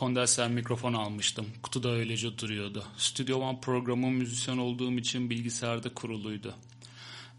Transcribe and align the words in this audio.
kondenser 0.00 0.50
mikrofon 0.50 0.92
almıştım. 0.92 1.46
Kutuda 1.62 1.90
öylece 1.90 2.38
duruyordu. 2.38 2.84
Studio 2.96 3.38
One 3.38 3.60
programı 3.60 4.10
müzisyen 4.10 4.58
olduğum 4.58 4.92
için 4.92 5.30
bilgisayarda 5.30 5.94
kuruluydu. 5.94 6.54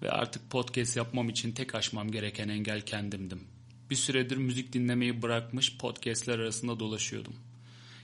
Ve 0.01 0.11
artık 0.11 0.49
podcast 0.49 0.97
yapmam 0.97 1.29
için 1.29 1.51
tek 1.51 1.75
aşmam 1.75 2.11
gereken 2.11 2.49
engel 2.49 2.81
kendimdim. 2.81 3.43
Bir 3.89 3.95
süredir 3.95 4.37
müzik 4.37 4.73
dinlemeyi 4.73 5.21
bırakmış 5.21 5.77
podcastler 5.77 6.39
arasında 6.39 6.79
dolaşıyordum. 6.79 7.33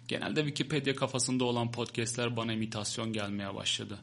Genelde 0.07 0.45
Wikipedia 0.45 0.95
kafasında 0.95 1.43
olan 1.43 1.71
podcastler 1.71 2.37
bana 2.37 2.53
imitasyon 2.53 3.13
gelmeye 3.13 3.55
başladı. 3.55 3.99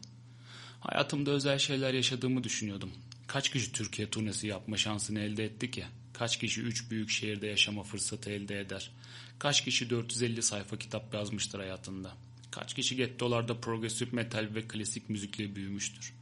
Hayatımda 0.80 1.30
özel 1.30 1.58
şeyler 1.58 1.94
yaşadığımı 1.94 2.44
düşünüyordum. 2.44 2.90
Kaç 3.26 3.48
kişi 3.48 3.72
Türkiye 3.72 4.10
turnesi 4.10 4.46
yapma 4.46 4.76
şansını 4.76 5.20
elde 5.20 5.44
etti 5.44 5.70
ki? 5.70 5.84
Kaç 6.14 6.38
kişi 6.38 6.62
üç 6.62 6.90
büyük 6.90 7.10
şehirde 7.10 7.46
yaşama 7.46 7.82
fırsatı 7.82 8.30
elde 8.30 8.60
eder? 8.60 8.90
Kaç 9.38 9.64
kişi 9.64 9.90
450 9.90 10.42
sayfa 10.42 10.78
kitap 10.78 11.14
yazmıştır 11.14 11.58
hayatında? 11.58 12.16
Kaç 12.50 12.74
kişi 12.74 12.96
gettolarda 12.96 13.60
progresif 13.60 14.12
metal 14.12 14.48
ve 14.54 14.68
klasik 14.68 15.10
müzikle 15.10 15.56
büyümüştür? 15.56 16.14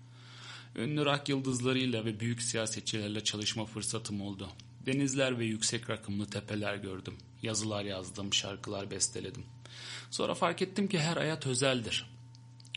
Ünlü 0.77 1.05
rock 1.05 1.28
yıldızlarıyla 1.28 2.05
ve 2.05 2.20
büyük 2.20 2.42
siyasetçilerle 2.42 3.24
çalışma 3.24 3.66
fırsatım 3.66 4.20
oldu. 4.20 4.48
Denizler 4.87 5.38
ve 5.38 5.45
yüksek 5.45 5.91
rakımlı 5.91 6.27
tepeler 6.27 6.77
gördüm. 6.77 7.15
Yazılar 7.43 7.84
yazdım, 7.84 8.34
şarkılar 8.34 8.90
besteledim. 8.90 9.45
Sonra 10.10 10.34
fark 10.34 10.62
ettim 10.62 10.88
ki 10.88 10.98
her 10.98 11.16
hayat 11.16 11.46
özeldir. 11.46 12.06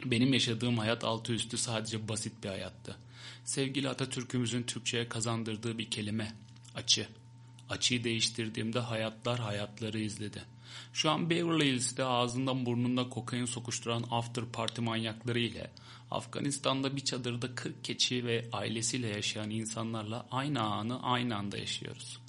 Benim 0.05 0.33
yaşadığım 0.33 0.77
hayat 0.77 1.03
altı 1.03 1.33
üstü 1.33 1.57
sadece 1.57 2.07
basit 2.07 2.43
bir 2.43 2.49
hayattı. 2.49 2.97
Sevgili 3.43 3.89
Atatürk'ümüzün 3.89 4.63
Türkçe'ye 4.63 5.09
kazandırdığı 5.09 5.77
bir 5.77 5.89
kelime, 5.89 6.33
açı. 6.75 7.07
Açıyı 7.69 8.03
değiştirdiğimde 8.03 8.79
hayatlar 8.79 9.39
hayatları 9.39 9.99
izledi. 9.99 10.43
Şu 10.93 11.11
an 11.11 11.29
Beverly 11.29 11.65
Hills'te 11.65 12.03
ağzından 12.03 12.65
burnunda 12.65 13.09
kokain 13.09 13.45
sokuşturan 13.45 14.03
after 14.11 14.45
party 14.45 14.81
manyakları 14.81 15.39
ile 15.39 15.71
Afganistan'da 16.11 16.95
bir 16.95 17.01
çadırda 17.01 17.55
40 17.55 17.83
keçi 17.83 18.25
ve 18.25 18.45
ailesiyle 18.53 19.07
yaşayan 19.07 19.49
insanlarla 19.49 20.25
aynı 20.31 20.61
anı 20.61 21.03
aynı 21.03 21.35
anda 21.35 21.57
yaşıyoruz. 21.57 22.19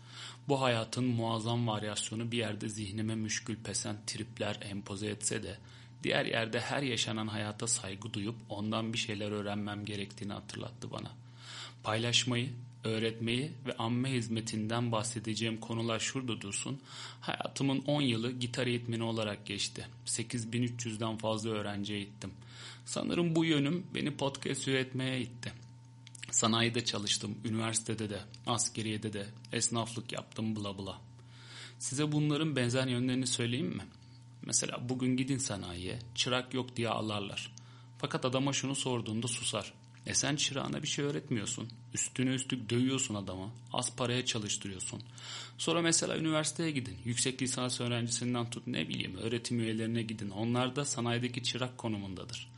Bu 0.49 0.61
hayatın 0.61 1.05
muazzam 1.05 1.67
varyasyonu 1.67 2.33
bir 2.33 2.39
yerde 2.39 2.69
zihnime 2.69 3.15
müşkül 3.15 3.57
pesen 3.57 3.97
tripler 4.07 4.59
empoze 4.71 5.07
etse 5.07 5.43
de 5.43 5.59
diğer 6.03 6.27
yerde 6.27 6.61
her 6.61 6.83
yaşanan 6.83 7.27
hayata 7.27 7.67
saygı 7.67 8.13
duyup 8.13 8.37
ondan 8.49 8.93
bir 8.93 8.99
şeyler 8.99 9.31
öğrenmem 9.31 9.85
gerektiğini 9.85 10.33
hatırlattı 10.33 10.91
bana. 10.91 11.11
Paylaşmayı, 11.83 12.51
öğretmeyi 12.89 13.53
ve 13.67 13.77
amme 13.77 14.13
hizmetinden 14.13 14.93
bahsedeceğim 14.93 15.61
konular 15.61 15.99
şurada 15.99 16.41
dursun. 16.41 16.81
Hayatımın 17.21 17.79
10 17.87 18.01
yılı 18.01 18.33
gitar 18.33 18.67
eğitmeni 18.67 19.03
olarak 19.03 19.47
geçti. 19.47 19.87
8300'den 20.07 21.17
fazla 21.17 21.51
öğrenci 21.51 21.95
eğittim. 21.95 22.31
Sanırım 22.85 23.37
bu 23.37 23.45
yönüm 23.45 23.87
beni 23.95 24.17
podcast 24.17 24.69
üretmeye 24.69 25.21
itti. 25.21 25.53
Sanayide 26.31 26.85
çalıştım, 26.85 27.39
üniversitede 27.45 28.11
de, 28.11 28.21
askeriyede 28.47 29.13
de, 29.13 29.27
esnaflık 29.53 30.13
yaptım 30.13 30.57
bla 30.57 30.79
bla. 30.79 31.01
Size 31.79 32.13
bunların 32.13 32.57
benzer 32.57 32.87
yönlerini 32.87 33.27
söyleyeyim 33.27 33.77
mi? 33.77 33.87
Mesela 34.43 34.89
bugün 34.89 35.17
gidin 35.17 35.39
sanayiye, 35.39 35.99
çırak 36.15 36.55
yok 36.55 36.77
diye 36.77 36.89
alarlar. 36.89 37.53
Fakat 37.99 38.25
adama 38.25 38.53
şunu 38.53 38.75
sorduğunda 38.75 39.29
susar. 39.29 39.73
E 40.07 40.15
sen 40.15 40.37
çırağına 40.37 40.83
bir 40.83 40.89
şey 40.89 41.05
öğretmiyorsun. 41.05 41.69
Üstüne 41.95 42.31
üstlük 42.31 42.71
dövüyorsun 42.71 43.15
adamı. 43.15 43.51
Az 43.73 43.97
paraya 43.97 44.25
çalıştırıyorsun. 44.25 45.03
Sonra 45.59 45.83
mesela 45.83 46.17
üniversiteye 46.17 46.71
gidin. 46.71 46.99
Yüksek 47.05 47.43
lisans 47.43 47.81
öğrencisinden 47.81 48.51
tut 48.51 48.67
ne 48.67 48.89
bileyim 48.89 49.17
öğretim 49.17 49.61
üyelerine 49.61 50.03
gidin. 50.03 50.31
Onlar 50.31 50.77
da 50.77 50.85
sanayideki 50.85 51.43
çırak 51.43 51.79
konumundadır. 51.79 52.51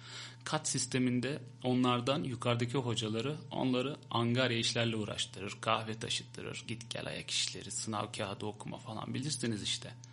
Kat 0.44 0.68
sisteminde 0.68 1.42
onlardan 1.62 2.24
yukarıdaki 2.24 2.78
hocaları 2.78 3.36
onları 3.50 3.96
angarya 4.10 4.58
işlerle 4.58 4.96
uğraştırır. 4.96 5.54
Kahve 5.60 5.98
taşıttırır. 5.98 6.64
Git 6.68 6.90
gel 6.90 7.06
ayak 7.06 7.30
işleri, 7.30 7.70
sınav 7.70 8.12
kağıdı 8.12 8.46
okuma 8.46 8.78
falan 8.78 9.14
bilirsiniz 9.14 9.62
işte.'' 9.62 10.07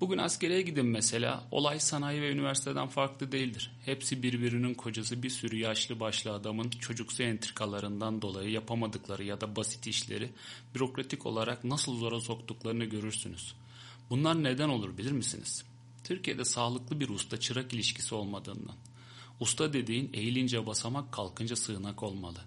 Bugün 0.00 0.18
askeriye 0.18 0.62
gidin 0.62 0.86
mesela. 0.86 1.44
Olay 1.50 1.80
sanayi 1.80 2.22
ve 2.22 2.32
üniversiteden 2.32 2.88
farklı 2.88 3.32
değildir. 3.32 3.72
Hepsi 3.84 4.22
birbirinin 4.22 4.74
kocası 4.74 5.22
bir 5.22 5.30
sürü 5.30 5.56
yaşlı 5.56 6.00
başlı 6.00 6.32
adamın 6.32 6.70
çocuksu 6.70 7.22
entrikalarından 7.22 8.22
dolayı 8.22 8.50
yapamadıkları 8.50 9.24
ya 9.24 9.40
da 9.40 9.56
basit 9.56 9.86
işleri 9.86 10.30
bürokratik 10.74 11.26
olarak 11.26 11.64
nasıl 11.64 11.96
zora 11.96 12.20
soktuklarını 12.20 12.84
görürsünüz. 12.84 13.54
Bunlar 14.10 14.42
neden 14.42 14.68
olur 14.68 14.98
bilir 14.98 15.12
misiniz? 15.12 15.64
Türkiye'de 16.04 16.44
sağlıklı 16.44 17.00
bir 17.00 17.08
usta 17.08 17.40
çırak 17.40 17.72
ilişkisi 17.72 18.14
olmadığından. 18.14 18.76
Usta 19.40 19.72
dediğin 19.72 20.10
eğilince 20.12 20.66
basamak 20.66 21.12
kalkınca 21.12 21.56
sığınak 21.56 22.02
olmalı. 22.02 22.38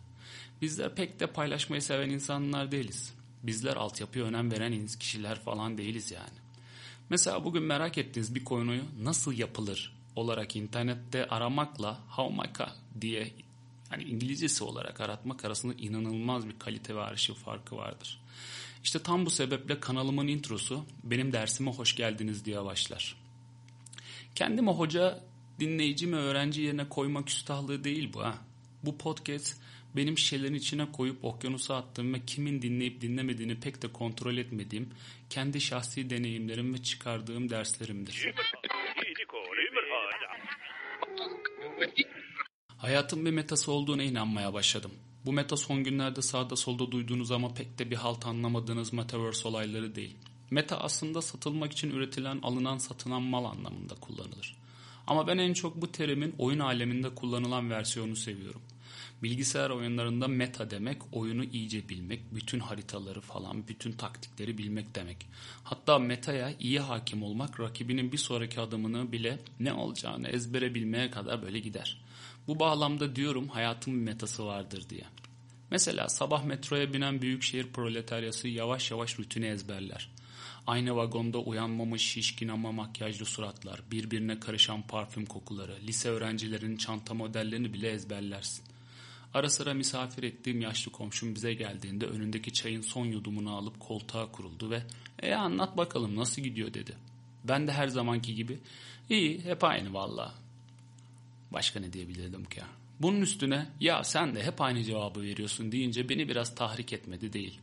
Bizler 0.61 0.95
pek 0.95 1.19
de 1.19 1.27
paylaşmayı 1.27 1.81
seven 1.81 2.09
insanlar 2.09 2.71
değiliz. 2.71 3.13
Bizler 3.43 3.75
altyapıya 3.75 4.25
önem 4.25 4.51
veren 4.51 4.87
kişiler 4.87 5.39
falan 5.39 5.77
değiliz 5.77 6.11
yani. 6.11 6.44
Mesela 7.09 7.43
bugün 7.43 7.63
merak 7.63 7.97
ettiğiniz 7.97 8.35
bir 8.35 8.43
konuyu 8.43 8.83
nasıl 9.01 9.33
yapılır 9.33 9.95
olarak 10.15 10.55
internette 10.55 11.27
aramakla 11.27 11.99
how 12.09 12.35
much 12.35 12.69
diye 13.01 13.33
yani 13.91 14.03
İngilizcesi 14.03 14.63
olarak 14.63 15.01
aratmak 15.01 15.45
arasında 15.45 15.73
inanılmaz 15.73 16.47
bir 16.47 16.59
kalite 16.59 16.95
ve 16.95 17.01
arşiv 17.01 17.33
farkı 17.33 17.75
vardır. 17.75 18.21
İşte 18.83 18.99
tam 18.99 19.25
bu 19.25 19.29
sebeple 19.29 19.79
kanalımın 19.79 20.27
introsu 20.27 20.85
benim 21.03 21.33
dersime 21.33 21.71
hoş 21.71 21.95
geldiniz 21.95 22.45
diye 22.45 22.65
başlar. 22.65 23.15
Kendime 24.35 24.71
hoca, 24.71 25.23
dinleyici 25.59 26.07
mi 26.07 26.15
öğrenci 26.15 26.61
yerine 26.61 26.89
koymak 26.89 27.29
üstahlığı 27.29 27.83
değil 27.83 28.13
bu 28.13 28.23
ha. 28.23 28.37
Bu 28.83 28.97
podcast 28.97 29.57
benim 29.95 30.17
şişelerin 30.17 30.53
içine 30.53 30.91
koyup 30.91 31.25
okyanusa 31.25 31.75
attığım 31.75 32.13
ve 32.13 32.25
kimin 32.25 32.61
dinleyip 32.61 33.01
dinlemediğini 33.01 33.59
pek 33.59 33.81
de 33.81 33.91
kontrol 33.91 34.37
etmediğim 34.37 34.89
kendi 35.29 35.61
şahsi 35.61 36.09
deneyimlerim 36.09 36.73
ve 36.73 36.83
çıkardığım 36.83 37.49
derslerimdir. 37.49 38.25
Hayatın 42.77 43.25
bir 43.25 43.31
metası 43.31 43.71
olduğuna 43.71 44.03
inanmaya 44.03 44.53
başladım. 44.53 44.91
Bu 45.25 45.33
meta 45.33 45.57
son 45.57 45.83
günlerde 45.83 46.21
sağda 46.21 46.55
solda 46.55 46.91
duyduğunuz 46.91 47.31
ama 47.31 47.53
pek 47.53 47.79
de 47.79 47.91
bir 47.91 47.95
halt 47.95 48.25
anlamadığınız 48.25 48.93
metaverse 48.93 49.47
olayları 49.47 49.95
değil. 49.95 50.17
Meta 50.51 50.77
aslında 50.77 51.21
satılmak 51.21 51.71
için 51.71 51.91
üretilen, 51.91 52.39
alınan, 52.43 52.77
satılan 52.77 53.21
mal 53.21 53.45
anlamında 53.45 53.95
kullanılır. 53.95 54.55
Ama 55.07 55.27
ben 55.27 55.37
en 55.37 55.53
çok 55.53 55.81
bu 55.81 55.91
terimin 55.91 56.35
oyun 56.37 56.59
aleminde 56.59 57.15
kullanılan 57.15 57.69
versiyonu 57.69 58.15
seviyorum. 58.15 58.61
Bilgisayar 59.23 59.69
oyunlarında 59.69 60.27
meta 60.27 60.69
demek 60.71 60.97
oyunu 61.11 61.43
iyice 61.43 61.89
bilmek, 61.89 62.35
bütün 62.35 62.59
haritaları 62.59 63.21
falan, 63.21 63.67
bütün 63.67 63.91
taktikleri 63.91 64.57
bilmek 64.57 64.95
demek. 64.95 65.27
Hatta 65.63 65.99
metaya 65.99 66.53
iyi 66.59 66.79
hakim 66.79 67.23
olmak 67.23 67.59
rakibinin 67.59 68.11
bir 68.11 68.17
sonraki 68.17 68.59
adımını 68.59 69.11
bile 69.11 69.39
ne 69.59 69.73
olacağını 69.73 70.27
ezbere 70.27 70.75
bilmeye 70.75 71.11
kadar 71.11 71.41
böyle 71.41 71.59
gider. 71.59 72.01
Bu 72.47 72.59
bağlamda 72.59 73.15
diyorum 73.15 73.47
hayatın 73.47 73.93
bir 73.93 74.11
metası 74.11 74.45
vardır 74.45 74.89
diye. 74.89 75.03
Mesela 75.71 76.09
sabah 76.09 76.43
metroya 76.43 76.93
binen 76.93 77.21
büyükşehir 77.21 77.67
proletaryası 77.67 78.47
yavaş 78.47 78.91
yavaş 78.91 79.19
rutini 79.19 79.45
ezberler. 79.45 80.11
Aynı 80.67 80.95
vagonda 80.95 81.37
uyanmamış 81.37 82.01
şişkin 82.01 82.47
ama 82.47 82.71
makyajlı 82.71 83.25
suratlar, 83.25 83.81
birbirine 83.91 84.39
karışan 84.39 84.81
parfüm 84.81 85.25
kokuları, 85.25 85.77
lise 85.87 86.09
öğrencilerinin 86.09 86.77
çanta 86.77 87.13
modellerini 87.13 87.73
bile 87.73 87.91
ezberlersin. 87.91 88.74
Ara 89.35 89.49
sıra 89.49 89.73
misafir 89.73 90.23
ettiğim 90.23 90.61
yaşlı 90.61 90.91
komşum 90.91 91.35
bize 91.35 91.53
geldiğinde 91.53 92.05
önündeki 92.05 92.53
çayın 92.53 92.81
son 92.81 93.05
yudumunu 93.05 93.55
alıp 93.55 93.79
koltuğa 93.79 94.31
kuruldu 94.31 94.69
ve 94.69 94.83
''E 95.21 95.35
anlat 95.35 95.77
bakalım 95.77 96.15
nasıl 96.15 96.41
gidiyor?'' 96.41 96.73
dedi. 96.73 96.95
Ben 97.43 97.67
de 97.67 97.71
her 97.71 97.87
zamanki 97.87 98.35
gibi 98.35 98.59
''İyi 99.09 99.41
hep 99.41 99.63
aynı 99.63 99.93
valla.'' 99.93 100.35
Başka 101.51 101.79
ne 101.79 101.93
diyebilirdim 101.93 102.45
ki? 102.45 102.61
Bunun 102.99 103.21
üstüne 103.21 103.67
ya 103.79 104.03
sen 104.03 104.35
de 104.35 104.43
hep 104.43 104.61
aynı 104.61 104.83
cevabı 104.83 105.21
veriyorsun 105.21 105.71
deyince 105.71 106.09
beni 106.09 106.29
biraz 106.29 106.55
tahrik 106.55 106.93
etmedi 106.93 107.33
değil. 107.33 107.59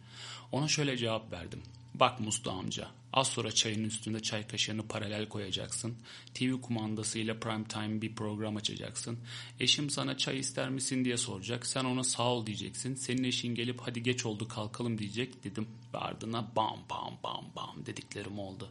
Ona 0.53 0.69
şöyle 0.69 0.97
cevap 0.97 1.33
verdim. 1.33 1.63
Bak 1.95 2.21
Musta 2.21 2.53
amca, 2.53 2.89
az 3.12 3.29
sonra 3.29 3.53
çayın 3.53 3.85
üstünde 3.85 4.20
çay 4.20 4.47
kaşığını 4.47 4.88
paralel 4.88 5.29
koyacaksın. 5.29 5.97
TV 6.35 6.61
kumandasıyla 6.61 7.41
prime 7.41 7.64
time 7.64 8.03
bir 8.03 8.14
program 8.14 8.56
açacaksın. 8.56 9.19
Eşim 9.61 9.91
sana 9.91 10.17
çay 10.17 10.38
ister 10.38 10.70
misin 10.70 11.05
diye 11.05 11.17
soracak. 11.17 11.67
Sen 11.67 11.85
ona 11.85 12.05
sağ 12.05 12.32
ol 12.32 12.47
diyeceksin. 12.47 12.94
Senin 12.94 13.25
eşin 13.25 13.55
gelip 13.55 13.81
hadi 13.81 14.03
geç 14.03 14.26
oldu 14.26 14.49
kalkalım 14.49 14.99
diyecek 14.99 15.44
dedim. 15.44 15.69
Ve 15.94 15.99
ardına 15.99 16.56
bam 16.56 16.79
bam 16.91 17.19
bam 17.25 17.44
bam 17.56 17.87
dediklerim 17.87 18.38
oldu. 18.38 18.70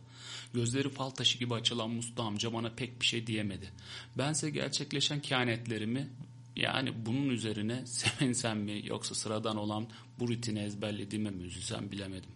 Gözleri 0.53 0.89
fal 0.89 1.09
taşı 1.09 1.37
gibi 1.37 1.53
açılan 1.53 1.89
Musta 1.89 2.23
amca 2.23 2.53
bana 2.53 2.69
pek 2.69 3.01
bir 3.01 3.05
şey 3.05 3.27
diyemedi. 3.27 3.69
Bense 4.17 4.49
gerçekleşen 4.49 5.19
kehanetlerimi 5.19 6.09
yani 6.55 7.05
bunun 7.05 7.29
üzerine 7.29 7.85
sevinsem 7.85 8.59
mi 8.59 8.81
yoksa 8.85 9.15
sıradan 9.15 9.57
olan 9.57 9.87
bu 10.19 10.27
rutini 10.27 10.59
ezberlediğime 10.59 11.29
mi 11.29 11.43
üzülsem 11.43 11.91
bilemedim. 11.91 12.29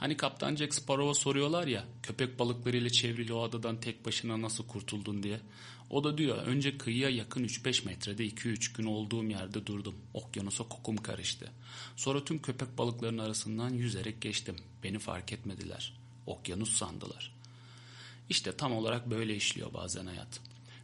Hani 0.00 0.16
Kaptan 0.16 0.56
Jack 0.56 0.74
Sparrow'a 0.74 1.14
soruyorlar 1.14 1.66
ya 1.66 1.84
köpek 2.02 2.38
balıklarıyla 2.38 2.90
çevrili 2.90 3.32
o 3.32 3.42
adadan 3.42 3.80
tek 3.80 4.06
başına 4.06 4.42
nasıl 4.42 4.66
kurtuldun 4.66 5.22
diye. 5.22 5.40
O 5.90 6.04
da 6.04 6.18
diyor 6.18 6.36
önce 6.36 6.78
kıyıya 6.78 7.10
yakın 7.10 7.44
3-5 7.44 7.86
metrede 7.86 8.26
2-3 8.26 8.76
gün 8.76 8.84
olduğum 8.84 9.24
yerde 9.24 9.66
durdum. 9.66 9.94
Okyanusa 10.14 10.64
kokum 10.64 10.96
karıştı. 10.96 11.50
Sonra 11.96 12.24
tüm 12.24 12.42
köpek 12.42 12.78
balıklarının 12.78 13.22
arasından 13.22 13.70
yüzerek 13.70 14.20
geçtim. 14.20 14.56
Beni 14.84 14.98
fark 14.98 15.32
etmediler. 15.32 15.92
Okyanus 16.26 16.76
sandılar. 16.76 17.34
İşte 18.28 18.52
tam 18.52 18.72
olarak 18.72 19.10
böyle 19.10 19.36
işliyor 19.36 19.74
bazen 19.74 20.06
hayat. 20.06 20.40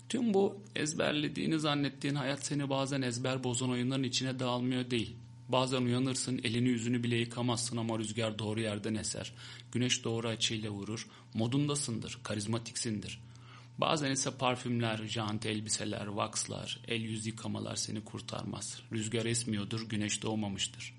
Tüm 0.08 0.34
bu 0.34 0.60
ezberlediğini 0.74 1.58
zannettiğin 1.58 2.14
hayat 2.14 2.46
seni 2.46 2.70
bazen 2.70 3.02
ezber 3.02 3.44
bozan 3.44 3.70
oyunların 3.70 4.02
içine 4.02 4.38
dağılmıyor 4.38 4.90
değil. 4.90 5.16
Bazen 5.48 5.82
uyanırsın 5.82 6.40
elini 6.44 6.68
yüzünü 6.68 7.02
bile 7.02 7.16
yıkamazsın 7.16 7.76
ama 7.76 7.98
rüzgar 7.98 8.38
doğru 8.38 8.60
yerden 8.60 8.94
eser. 8.94 9.32
Güneş 9.72 10.04
doğru 10.04 10.28
açıyla 10.28 10.70
vurur. 10.70 11.06
Modundasındır, 11.34 12.18
karizmatiksindir. 12.22 13.20
Bazen 13.78 14.10
ise 14.10 14.30
parfümler, 14.30 15.06
jant 15.06 15.46
elbiseler, 15.46 16.06
vakslar, 16.06 16.80
el 16.88 17.00
yüz 17.00 17.26
yıkamalar 17.26 17.76
seni 17.76 18.04
kurtarmaz. 18.04 18.80
Rüzgar 18.92 19.26
esmiyordur, 19.26 19.88
güneş 19.88 20.22
doğmamıştır. 20.22 20.94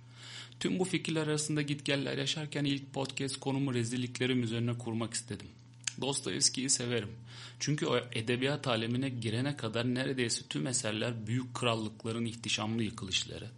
Tüm 0.59 0.79
bu 0.79 0.85
fikirler 0.85 1.27
arasında 1.27 1.61
gitgeller 1.61 2.17
yaşarken 2.17 2.65
ilk 2.65 2.93
podcast 2.93 3.39
konumu 3.39 3.73
rezilliklerim 3.73 4.43
üzerine 4.43 4.77
kurmak 4.77 5.13
istedim. 5.13 5.47
Dostoyevski'yi 6.01 6.69
severim. 6.69 7.09
Çünkü 7.59 7.85
o 7.85 7.97
edebiyat 8.11 8.67
alemine 8.67 9.09
girene 9.09 9.57
kadar 9.57 9.85
neredeyse 9.85 10.41
tüm 10.49 10.67
eserler 10.67 11.27
büyük 11.27 11.53
krallıkların 11.53 12.25
ihtişamlı 12.25 12.83
yıkılışları, 12.83 13.49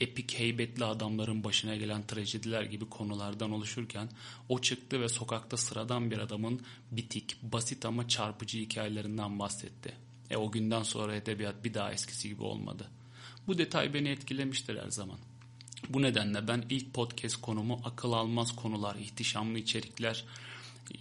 epik 0.00 0.38
heybetli 0.38 0.84
adamların 0.84 1.44
başına 1.44 1.76
gelen 1.76 2.06
trajediler 2.06 2.62
gibi 2.62 2.88
konulardan 2.88 3.50
oluşurken 3.50 4.08
o 4.48 4.60
çıktı 4.60 5.00
ve 5.00 5.08
sokakta 5.08 5.56
sıradan 5.56 6.10
bir 6.10 6.18
adamın 6.18 6.60
bitik, 6.90 7.42
basit 7.42 7.84
ama 7.84 8.08
çarpıcı 8.08 8.58
hikayelerinden 8.58 9.38
bahsetti. 9.38 9.92
E 10.30 10.36
o 10.36 10.50
günden 10.50 10.82
sonra 10.82 11.16
edebiyat 11.16 11.64
bir 11.64 11.74
daha 11.74 11.92
eskisi 11.92 12.28
gibi 12.28 12.42
olmadı. 12.42 12.90
Bu 13.46 13.58
detay 13.58 13.94
beni 13.94 14.08
etkilemiştir 14.08 14.78
her 14.82 14.90
zaman. 14.90 15.18
Bu 15.88 16.02
nedenle 16.02 16.48
ben 16.48 16.64
ilk 16.70 16.94
podcast 16.94 17.40
konumu 17.40 17.80
akıl 17.84 18.12
almaz 18.12 18.56
konular, 18.56 18.96
ihtişamlı 18.96 19.58
içerikler, 19.58 20.24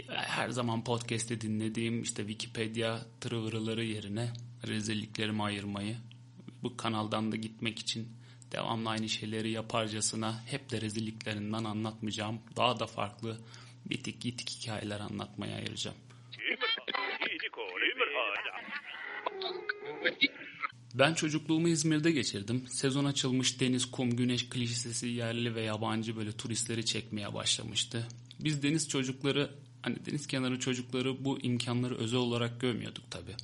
her 0.07 0.49
zaman 0.49 0.83
podcast'te 0.83 1.41
dinlediğim 1.41 2.01
işte 2.01 2.27
Wikipedia 2.27 2.99
tırıvırıları 3.19 3.83
yerine 3.83 4.33
rezilliklerimi 4.67 5.43
ayırmayı 5.43 5.97
bu 6.63 6.77
kanaldan 6.77 7.31
da 7.31 7.35
gitmek 7.35 7.79
için 7.79 8.07
devamlı 8.51 8.89
aynı 8.89 9.09
şeyleri 9.09 9.51
yaparcasına 9.51 10.43
hep 10.45 10.71
de 10.71 10.81
rezilliklerinden 10.81 11.63
anlatmayacağım. 11.63 12.39
Daha 12.55 12.79
da 12.79 12.87
farklı 12.87 13.37
bitik 13.89 14.21
gitik 14.21 14.49
hikayeler 14.49 14.99
anlatmaya 14.99 15.55
ayıracağım. 15.55 15.97
Ben 20.93 21.13
çocukluğumu 21.13 21.67
İzmir'de 21.67 22.11
geçirdim. 22.11 22.67
Sezon 22.67 23.05
açılmış 23.05 23.59
deniz, 23.59 23.91
kum, 23.91 24.15
güneş 24.15 24.49
klişesi 24.49 25.07
yerli 25.07 25.55
ve 25.55 25.61
yabancı 25.61 26.17
böyle 26.17 26.31
turistleri 26.31 26.85
çekmeye 26.85 27.33
başlamıştı. 27.33 28.07
Biz 28.39 28.63
deniz 28.63 28.89
çocukları 28.89 29.49
Hani 29.87 30.05
deniz 30.05 30.27
kenarı 30.27 30.59
çocukları 30.59 31.25
bu 31.25 31.39
imkanları 31.39 31.95
özel 31.95 32.19
olarak 32.19 32.61
görmüyorduk 32.61 33.11
tabi. 33.11 33.35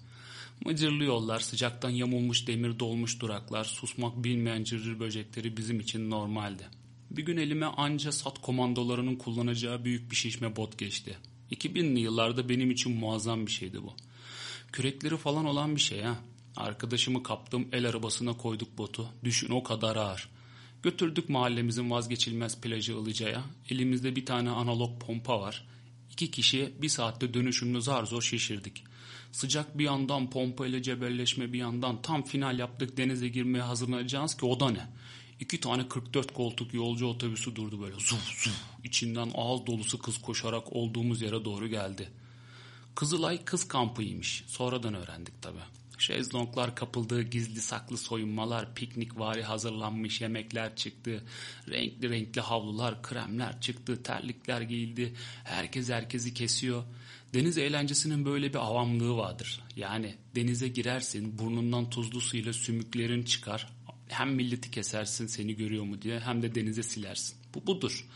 Mıcırlı 0.65 1.03
yollar, 1.03 1.39
sıcaktan 1.39 1.89
yamulmuş 1.89 2.47
demir 2.47 2.79
dolmuş 2.79 3.19
duraklar, 3.19 3.63
susmak 3.63 4.23
bilmeyen 4.23 4.63
cırcır 4.63 4.99
böcekleri 4.99 5.57
bizim 5.57 5.79
için 5.79 6.09
normaldi. 6.09 6.63
Bir 7.11 7.25
gün 7.25 7.37
elime 7.37 7.65
anca 7.65 8.11
sat 8.11 8.41
komandolarının 8.41 9.15
kullanacağı 9.15 9.85
büyük 9.85 10.11
bir 10.11 10.15
şişme 10.15 10.55
bot 10.55 10.77
geçti. 10.77 11.17
2000'li 11.51 11.99
yıllarda 11.99 12.49
benim 12.49 12.71
için 12.71 12.97
muazzam 12.97 13.45
bir 13.45 13.51
şeydi 13.51 13.83
bu. 13.83 13.93
Kürekleri 14.71 15.17
falan 15.17 15.45
olan 15.45 15.75
bir 15.75 15.81
şey 15.81 16.01
ha. 16.01 16.15
Arkadaşımı 16.55 17.23
kaptım 17.23 17.67
el 17.71 17.89
arabasına 17.89 18.37
koyduk 18.37 18.77
botu. 18.77 19.09
Düşün 19.23 19.51
o 19.51 19.63
kadar 19.63 19.95
ağır. 19.95 20.29
Götürdük 20.83 21.29
mahallemizin 21.29 21.91
vazgeçilmez 21.91 22.61
plajı 22.61 22.93
Ilıca'ya. 22.93 23.43
Elimizde 23.69 24.15
bir 24.15 24.25
tane 24.25 24.49
analog 24.49 25.01
pompa 25.01 25.41
var. 25.41 25.67
İki 26.13 26.31
kişi 26.31 26.74
bir 26.81 26.89
saatte 26.89 27.33
dönüşümlü 27.33 27.81
zar 27.81 28.06
zor 28.06 28.21
şişirdik. 28.21 28.83
Sıcak 29.31 29.77
bir 29.77 29.83
yandan 29.83 30.30
pompa 30.30 30.68
ile 30.68 30.83
cebelleşme 30.83 31.54
bir 31.54 31.60
yandan 31.60 32.01
tam 32.01 32.24
final 32.24 32.60
yaptık 32.60 32.98
denize 32.98 33.27
girmeye 33.27 33.62
hazırlanacağız 33.62 34.38
ki 34.38 34.45
o 34.45 34.60
da 34.60 34.69
ne? 34.69 34.88
İki 35.39 35.60
tane 35.60 35.89
44 35.89 36.33
koltuk 36.33 36.74
yolcu 36.74 37.06
otobüsü 37.06 37.56
durdu 37.56 37.81
böyle 37.81 37.95
zuf 37.95 38.27
zuf. 38.27 38.62
İçinden 38.83 39.31
ağız 39.36 39.68
dolusu 39.68 40.00
kız 40.00 40.18
koşarak 40.18 40.74
olduğumuz 40.74 41.21
yere 41.21 41.45
doğru 41.45 41.68
geldi. 41.68 42.10
Kızılay 42.95 43.45
kız 43.45 43.68
kampıymış. 43.68 44.44
Sonradan 44.48 44.94
öğrendik 44.94 45.42
tabi. 45.42 45.60
Şezlonglar 46.03 46.75
kapıldığı 46.75 47.21
gizli 47.21 47.61
saklı 47.61 47.97
soyunmalar, 47.97 48.75
piknik 48.75 49.19
vari 49.19 49.44
hazırlanmış 49.44 50.21
yemekler 50.21 50.75
çıktı. 50.75 51.23
Renkli 51.69 52.09
renkli 52.09 52.41
havlular, 52.41 53.01
kremler 53.01 53.61
çıktı, 53.61 54.03
terlikler 54.03 54.61
giyildi. 54.61 55.13
Herkes 55.44 55.89
herkesi 55.89 56.33
kesiyor. 56.33 56.83
Deniz 57.33 57.57
eğlencesinin 57.57 58.25
böyle 58.25 58.50
bir 58.50 58.59
avamlığı 58.59 59.17
vardır. 59.17 59.63
Yani 59.75 60.15
denize 60.35 60.67
girersin, 60.67 61.39
burnundan 61.39 61.89
tuzlu 61.89 62.21
suyla 62.21 62.53
sümüklerin 62.53 63.23
çıkar. 63.23 63.73
Hem 64.07 64.33
milleti 64.35 64.71
kesersin 64.71 65.27
seni 65.27 65.55
görüyor 65.55 65.83
mu 65.83 66.01
diye 66.01 66.19
hem 66.19 66.41
de 66.41 66.55
denize 66.55 66.83
silersin. 66.83 67.38
Bu 67.55 67.67
budur. 67.67 68.07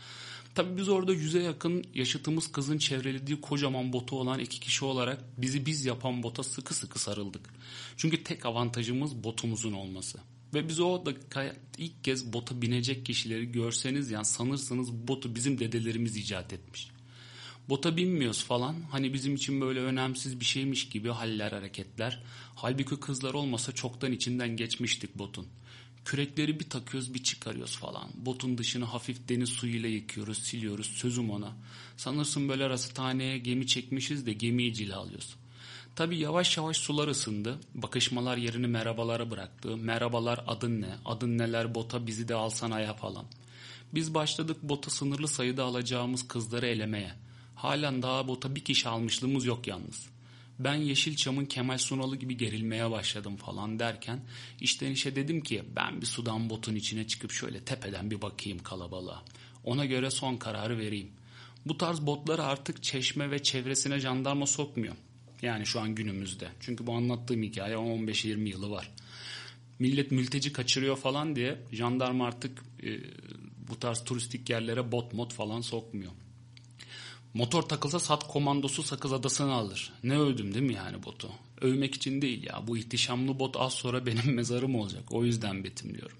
Tabii 0.58 0.76
biz 0.76 0.88
orada 0.88 1.12
yüze 1.12 1.42
yakın 1.42 1.84
yaşıtımız 1.94 2.52
kızın 2.52 2.78
çevrelediği 2.78 3.40
kocaman 3.40 3.92
botu 3.92 4.20
olan 4.20 4.38
iki 4.38 4.60
kişi 4.60 4.84
olarak 4.84 5.24
bizi 5.36 5.66
biz 5.66 5.84
yapan 5.84 6.22
bota 6.22 6.42
sıkı 6.42 6.74
sıkı 6.74 6.98
sarıldık. 6.98 7.54
Çünkü 7.96 8.24
tek 8.24 8.46
avantajımız 8.46 9.24
botumuzun 9.24 9.72
olması. 9.72 10.18
Ve 10.54 10.68
biz 10.68 10.80
o 10.80 11.06
dakika 11.06 11.56
ilk 11.78 12.04
kez 12.04 12.32
bota 12.32 12.62
binecek 12.62 13.06
kişileri 13.06 13.52
görseniz 13.52 14.10
yani 14.10 14.24
sanırsınız 14.24 14.92
botu 14.92 15.34
bizim 15.34 15.58
dedelerimiz 15.58 16.16
icat 16.16 16.52
etmiş. 16.52 16.88
Bota 17.68 17.96
binmiyoruz 17.96 18.44
falan 18.44 18.76
hani 18.90 19.14
bizim 19.14 19.34
için 19.34 19.60
böyle 19.60 19.80
önemsiz 19.80 20.40
bir 20.40 20.44
şeymiş 20.44 20.88
gibi 20.88 21.08
haller 21.08 21.52
hareketler. 21.52 22.22
Halbuki 22.54 23.00
kızlar 23.00 23.34
olmasa 23.34 23.72
çoktan 23.72 24.12
içinden 24.12 24.56
geçmiştik 24.56 25.18
botun. 25.18 25.46
Kürekleri 26.08 26.60
bir 26.60 26.70
takıyoruz 26.70 27.14
bir 27.14 27.22
çıkarıyoruz 27.22 27.76
falan. 27.76 28.08
Botun 28.14 28.58
dışını 28.58 28.84
hafif 28.84 29.28
deniz 29.28 29.48
suyuyla 29.48 29.88
yıkıyoruz, 29.88 30.38
siliyoruz. 30.38 30.86
Sözüm 30.86 31.30
ona. 31.30 31.56
Sanırsın 31.96 32.48
böyle 32.48 32.68
rasathaneye 32.68 33.38
gemi 33.38 33.66
çekmişiz 33.66 34.26
de 34.26 34.32
gemiyi 34.32 34.74
cilalıyoruz. 34.74 35.36
Tabi 35.96 36.18
yavaş 36.18 36.56
yavaş 36.56 36.76
sular 36.76 37.08
ısındı. 37.08 37.58
Bakışmalar 37.74 38.36
yerini 38.36 38.66
merhabalara 38.66 39.30
bıraktı. 39.30 39.76
Merhabalar 39.76 40.44
adın 40.46 40.80
ne? 40.80 40.94
Adın 41.04 41.38
neler 41.38 41.74
bota 41.74 42.06
bizi 42.06 42.28
de 42.28 42.34
alsana 42.34 42.80
ya 42.80 42.94
falan. 42.94 43.24
Biz 43.94 44.14
başladık 44.14 44.56
bota 44.62 44.90
sınırlı 44.90 45.28
sayıda 45.28 45.64
alacağımız 45.64 46.28
kızları 46.28 46.66
elemeye. 46.66 47.14
Halen 47.54 48.02
daha 48.02 48.28
bota 48.28 48.54
bir 48.54 48.64
kişi 48.64 48.88
almışlığımız 48.88 49.44
yok 49.44 49.66
yalnız 49.66 50.08
ben 50.58 50.74
Yeşilçam'ın 50.74 51.44
Kemal 51.44 51.78
Sunalı 51.78 52.16
gibi 52.16 52.36
gerilmeye 52.36 52.90
başladım 52.90 53.36
falan 53.36 53.78
derken 53.78 54.20
işten 54.60 54.90
işe 54.90 55.16
dedim 55.16 55.40
ki 55.40 55.62
ben 55.76 56.00
bir 56.00 56.06
sudan 56.06 56.50
botun 56.50 56.74
içine 56.74 57.06
çıkıp 57.06 57.32
şöyle 57.32 57.60
tepeden 57.60 58.10
bir 58.10 58.22
bakayım 58.22 58.58
kalabalığa. 58.58 59.24
Ona 59.64 59.84
göre 59.84 60.10
son 60.10 60.36
kararı 60.36 60.78
vereyim. 60.78 61.10
Bu 61.66 61.78
tarz 61.78 62.06
botları 62.06 62.44
artık 62.44 62.82
çeşme 62.82 63.30
ve 63.30 63.42
çevresine 63.42 64.00
jandarma 64.00 64.46
sokmuyor. 64.46 64.94
Yani 65.42 65.66
şu 65.66 65.80
an 65.80 65.94
günümüzde. 65.94 66.48
Çünkü 66.60 66.86
bu 66.86 66.92
anlattığım 66.92 67.42
hikaye 67.42 67.74
15-20 67.74 68.48
yılı 68.48 68.70
var. 68.70 68.90
Millet 69.78 70.10
mülteci 70.10 70.52
kaçırıyor 70.52 70.96
falan 70.96 71.36
diye 71.36 71.58
jandarma 71.72 72.26
artık 72.26 72.62
e, 72.82 72.98
bu 73.68 73.78
tarz 73.80 74.04
turistik 74.04 74.50
yerlere 74.50 74.92
bot 74.92 75.12
mod 75.12 75.32
falan 75.32 75.60
sokmuyor. 75.60 76.12
Motor 77.38 77.62
takılsa 77.62 78.00
sat 78.00 78.28
komandosu 78.28 78.82
Sakız 78.82 79.12
Adası'nı 79.12 79.52
alır. 79.52 79.92
Ne 80.04 80.18
övdüm 80.18 80.54
değil 80.54 80.66
mi 80.66 80.74
yani 80.74 81.04
botu? 81.04 81.30
Övmek 81.60 81.94
için 81.94 82.22
değil 82.22 82.42
ya. 82.42 82.66
Bu 82.66 82.78
ihtişamlı 82.78 83.38
bot 83.38 83.56
az 83.56 83.72
sonra 83.72 84.06
benim 84.06 84.34
mezarım 84.34 84.74
olacak. 84.74 85.02
O 85.10 85.24
yüzden 85.24 85.64
betimliyorum. 85.64 86.16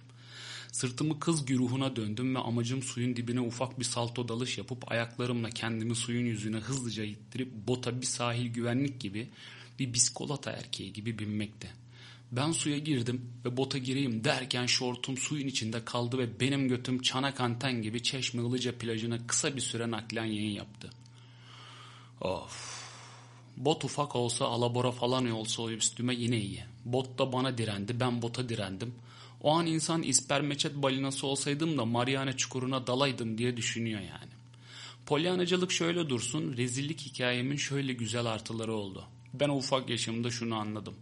Sırtımı 0.72 1.20
kız 1.20 1.44
güruhuna 1.44 1.96
döndüm 1.96 2.34
ve 2.34 2.38
amacım 2.38 2.82
suyun 2.82 3.16
dibine 3.16 3.40
ufak 3.40 3.78
bir 3.78 3.84
salto 3.84 4.28
dalış 4.28 4.58
yapıp 4.58 4.92
ayaklarımla 4.92 5.50
kendimi 5.50 5.94
suyun 5.94 6.26
yüzüne 6.26 6.56
hızlıca 6.56 7.04
ittirip 7.04 7.52
bota 7.52 8.00
bir 8.00 8.06
sahil 8.06 8.46
güvenlik 8.46 9.00
gibi 9.00 9.28
bir 9.78 9.94
biskolata 9.94 10.50
erkeği 10.50 10.92
gibi 10.92 11.18
binmekti. 11.18 11.68
Ben 12.32 12.52
suya 12.52 12.78
girdim 12.78 13.32
ve 13.44 13.56
bota 13.56 13.78
gireyim 13.78 14.25
derken 14.25 14.66
şortum 14.66 15.16
suyun 15.16 15.46
içinde 15.46 15.84
kaldı 15.84 16.18
ve 16.18 16.40
benim 16.40 16.68
götüm 16.68 17.02
çanak 17.02 17.40
anten 17.40 17.82
gibi 17.82 18.02
Çeşme 18.02 18.42
Ilıca 18.42 18.78
plajına 18.78 19.26
kısa 19.26 19.56
bir 19.56 19.60
süre 19.60 19.90
naklen 19.90 20.25
yayın 20.25 20.50
yaptı. 20.50 20.90
Of. 22.20 22.78
Bot 23.56 23.84
ufak 23.84 24.16
olsa 24.16 24.46
alabora 24.46 24.92
falan 24.92 25.30
olsa 25.30 25.70
üstüme 25.70 26.14
yine 26.14 26.40
iyi. 26.40 26.64
Bot 26.84 27.18
da 27.18 27.32
bana 27.32 27.58
direndi 27.58 28.00
ben 28.00 28.22
bota 28.22 28.48
direndim. 28.48 28.94
O 29.42 29.52
an 29.52 29.66
insan 29.66 30.02
ispermeçet 30.02 30.75
balinası 30.75 31.26
olsaydım 31.26 31.78
da 31.78 31.84
Mariana 31.84 32.37
çukuruna 32.37 32.87
dalaydım 32.87 33.38
diye 33.38 33.56
düşünüyor 33.56 34.00
yani. 34.00 34.32
Polyanacılık 35.06 35.72
şöyle 35.72 36.08
dursun, 36.08 36.56
rezillik 36.56 37.00
hikayemin 37.00 37.56
şöyle 37.56 37.92
güzel 37.92 38.26
artıları 38.26 38.75
oldu. 38.75 39.04
Ben 39.34 39.48
o 39.48 39.56
ufak 39.56 39.88
yaşımda 39.90 40.30
şunu 40.30 40.56
anladım. 40.56 40.94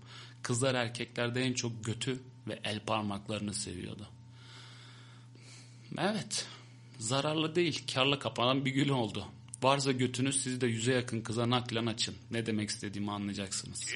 Kızlar 0.43 0.75
erkeklerde 0.75 1.43
en 1.43 1.53
çok 1.53 1.85
götü 1.85 2.23
ve 2.49 2.61
el 2.65 2.81
parmaklarını 2.81 3.55
seviyordu. 3.55 4.09
Evet, 5.99 6.47
zararlı 6.99 7.55
değil, 7.55 7.83
karla 7.95 8.19
kapanan 8.19 8.65
bir 8.65 8.71
gün 8.71 8.89
oldu. 8.89 9.27
Varsa 9.63 9.93
götünüz 9.93 10.43
siz 10.43 10.61
de 10.61 10.67
yüze 10.67 10.93
yakın 10.93 11.21
kıza 11.21 11.51
naklen 11.51 11.87
açın. 11.87 12.17
Ne 12.31 12.47
demek 12.47 12.71
istediğimi 12.71 13.13
anlayacaksınız. 13.13 13.95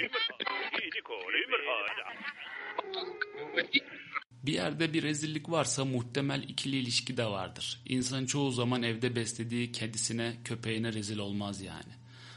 Bir 4.42 4.52
yerde 4.52 4.92
bir 4.92 5.02
rezillik 5.02 5.50
varsa 5.50 5.84
muhtemel 5.84 6.42
ikili 6.42 6.76
ilişki 6.76 7.16
de 7.16 7.24
vardır. 7.24 7.82
İnsan 7.86 8.26
çoğu 8.26 8.50
zaman 8.50 8.82
evde 8.82 9.16
beslediği 9.16 9.72
kedisine, 9.72 10.36
köpeğine 10.44 10.92
rezil 10.92 11.18
olmaz 11.18 11.62
yani. 11.62 11.92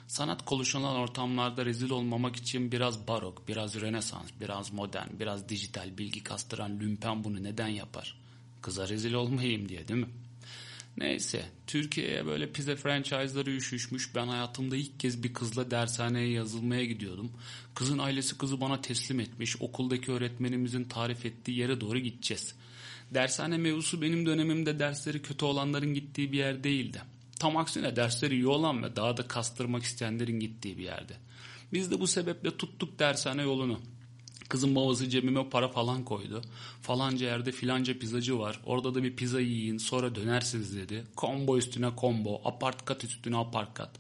Sanat 0.08 0.46
konuşulan 0.46 0.96
ortamlarda 0.96 1.66
rezil 1.66 1.90
olmamak 1.90 2.36
için 2.36 2.72
biraz 2.72 3.08
barok, 3.08 3.48
biraz 3.48 3.82
rönesans, 3.82 4.30
biraz 4.42 4.74
modern, 4.74 5.20
biraz 5.20 5.50
dijital 5.50 5.98
bilgi 5.98 6.24
kastıran 6.24 6.80
lümpen 6.80 7.24
bunu 7.24 7.44
neden 7.44 7.68
yapar? 7.68 8.18
Kıza 8.62 8.90
rezil 8.90 9.14
olmayayım 9.14 9.70
diye 9.70 9.88
değil 9.88 10.00
mi? 10.00 10.10
Neyse 10.98 11.46
Türkiye'ye 11.68 12.26
böyle 12.26 12.52
pizza 12.52 12.76
franchise'ları 12.76 13.52
üşüşmüş. 13.52 14.16
Ben 14.16 14.28
hayatımda 14.28 14.76
ilk 14.76 15.00
kez 15.00 15.24
bir 15.24 15.34
kızla 15.34 15.72
dershaneye 15.72 16.30
yazılmaya 16.30 16.86
gidiyordum. 16.86 17.32
Kızın 17.76 17.98
ailesi 17.98 18.38
kızı 18.38 18.62
bana 18.62 18.82
teslim 18.82 19.20
etmiş. 19.20 19.62
Okuldaki 19.62 20.12
öğretmenimizin 20.12 20.84
tarif 20.84 21.26
ettiği 21.26 21.58
yere 21.58 21.82
doğru 21.82 22.00
gideceğiz. 22.00 22.56
Dershane 23.14 23.58
mevzusu 23.58 24.02
benim 24.02 24.26
dönemimde 24.26 24.80
dersleri 24.80 25.22
kötü 25.22 25.46
olanların 25.46 25.94
gittiği 25.94 26.32
bir 26.32 26.38
yer 26.38 26.64
değildi. 26.64 27.02
Tam 27.40 27.58
aksine 27.58 27.96
dersleri 27.96 28.34
iyi 28.34 28.48
olan 28.48 28.84
ve 28.84 28.96
daha 28.96 29.18
da 29.18 29.28
kastırmak 29.28 29.84
isteyenlerin 29.84 30.40
gittiği 30.40 30.78
bir 30.78 30.84
yerde. 30.84 31.14
Biz 31.74 31.92
de 31.92 32.00
bu 32.00 32.08
sebeple 32.08 32.58
tuttuk 32.58 33.00
dershane 33.00 33.42
yolunu. 33.42 33.80
Kızın 34.50 34.76
babası 34.76 35.10
cebime 35.10 35.50
para 35.50 35.68
falan 35.68 36.06
koydu. 36.06 36.42
Falanca 36.82 37.26
yerde 37.26 37.52
filanca 37.52 38.00
pizzacı 38.00 38.40
var. 38.40 38.60
Orada 38.66 38.96
da 38.96 39.04
bir 39.04 39.16
pizza 39.16 39.42
yiyin 39.42 39.78
sonra 39.78 40.16
dönersiniz 40.16 40.76
dedi. 40.76 41.04
Combo 41.18 41.58
üstüne 41.58 41.90
combo, 41.98 42.42
apart 42.46 42.86
kat 42.86 43.04
üstüne 43.04 43.38
apart 43.38 43.74
kat. 43.74 43.92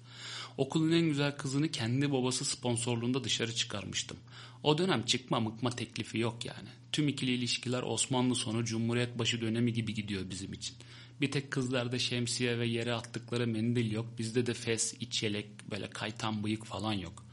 Okulun 0.57 0.91
en 0.91 1.05
güzel 1.05 1.37
kızını 1.37 1.71
kendi 1.71 2.11
babası 2.11 2.45
sponsorluğunda 2.45 3.23
dışarı 3.23 3.55
çıkarmıştım. 3.55 4.17
O 4.63 4.77
dönem 4.77 5.03
çıkma 5.03 5.39
mıkma 5.39 5.69
teklifi 5.69 6.17
yok 6.17 6.45
yani. 6.45 6.69
Tüm 6.91 7.07
ikili 7.07 7.31
ilişkiler 7.31 7.83
Osmanlı 7.83 8.35
sonu 8.35 8.65
Cumhuriyet 8.65 9.19
başı 9.19 9.41
dönemi 9.41 9.73
gibi 9.73 9.93
gidiyor 9.93 10.29
bizim 10.29 10.53
için. 10.53 10.75
Bir 11.21 11.31
tek 11.31 11.51
kızlarda 11.51 11.99
şemsiye 11.99 12.59
ve 12.59 12.67
yere 12.67 12.93
attıkları 12.93 13.47
mendil 13.47 13.91
yok. 13.91 14.05
Bizde 14.17 14.45
de 14.45 14.53
fes, 14.53 14.93
iç 14.99 15.23
yelek, 15.23 15.71
böyle 15.71 15.89
kaytan 15.89 16.43
bıyık 16.43 16.65
falan 16.65 16.93
yok. 16.93 17.25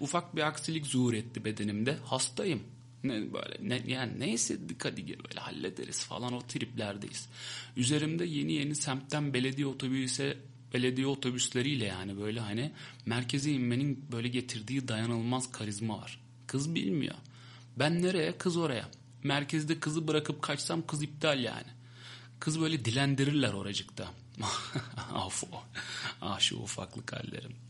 Ufak 0.00 0.36
bir 0.36 0.42
aksilik 0.42 0.86
zuhur 0.86 1.14
etti 1.14 1.44
bedenimde. 1.44 1.96
Hastayım. 2.04 2.62
Ne 3.04 3.32
böyle 3.32 3.58
ne 3.60 3.82
yani 3.86 4.20
neyse 4.20 4.58
hadi 4.82 5.08
böyle 5.08 5.40
hallederiz 5.40 6.04
falan 6.04 6.32
o 6.32 6.40
triplerdeyiz. 6.40 7.28
Üzerimde 7.76 8.24
yeni 8.24 8.52
yeni 8.52 8.74
semtten 8.74 9.34
belediye 9.34 9.66
otobüse 9.66 10.36
belediye 10.74 11.06
otobüsleriyle 11.06 11.84
yani 11.84 12.20
böyle 12.20 12.40
hani 12.40 12.72
merkeze 13.06 13.52
inmenin 13.52 14.04
böyle 14.12 14.28
getirdiği 14.28 14.88
dayanılmaz 14.88 15.52
karizma 15.52 15.98
var. 15.98 16.20
Kız 16.46 16.74
bilmiyor. 16.74 17.14
Ben 17.76 18.02
nereye? 18.02 18.38
Kız 18.38 18.56
oraya. 18.56 18.88
Merkezde 19.22 19.80
kızı 19.80 20.08
bırakıp 20.08 20.42
kaçsam 20.42 20.86
kız 20.86 21.02
iptal 21.02 21.40
yani. 21.40 21.68
Kız 22.40 22.60
böyle 22.60 22.84
dilendirirler 22.84 23.52
oracıkta. 23.52 24.12
Af 25.12 25.44
ah 26.22 26.40
şu 26.40 26.56
ufaklık 26.56 27.12
hallerim. 27.12 27.69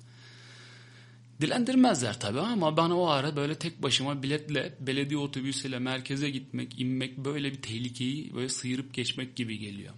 Dilendirmezler 1.41 2.21
tabii 2.21 2.41
ama 2.41 2.77
bana 2.77 2.99
o 2.99 3.07
ara 3.07 3.37
böyle 3.37 3.55
tek 3.55 3.83
başıma 3.83 4.23
biletle 4.23 4.77
belediye 4.81 5.21
otobüsüyle 5.21 5.79
merkeze 5.79 6.31
gitmek, 6.31 6.81
inmek 6.81 7.19
böyle 7.19 7.53
bir 7.53 7.63
tehlikeyi 7.63 8.35
böyle 8.35 8.49
sıyırıp 8.49 8.95
geçmek 8.95 9.37
gibi 9.37 9.59
geliyor. 9.59 9.95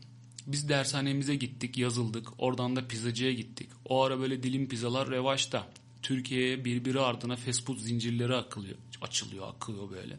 Biz 0.46 0.68
dershanemize 0.68 1.34
gittik, 1.34 1.78
yazıldık. 1.78 2.28
Oradan 2.38 2.76
da 2.76 2.88
pizzacıya 2.88 3.32
gittik. 3.32 3.68
O 3.84 4.02
ara 4.02 4.20
böyle 4.20 4.42
dilim 4.42 4.68
pizzalar 4.68 5.10
revaçta. 5.10 5.68
Türkiye'ye 6.02 6.64
birbiri 6.64 7.00
ardına 7.00 7.36
fast 7.36 7.64
food 7.64 7.78
zincirleri 7.78 8.34
akılıyor, 8.34 8.78
açılıyor, 9.00 9.48
akıyor 9.48 9.90
böyle. 9.90 10.18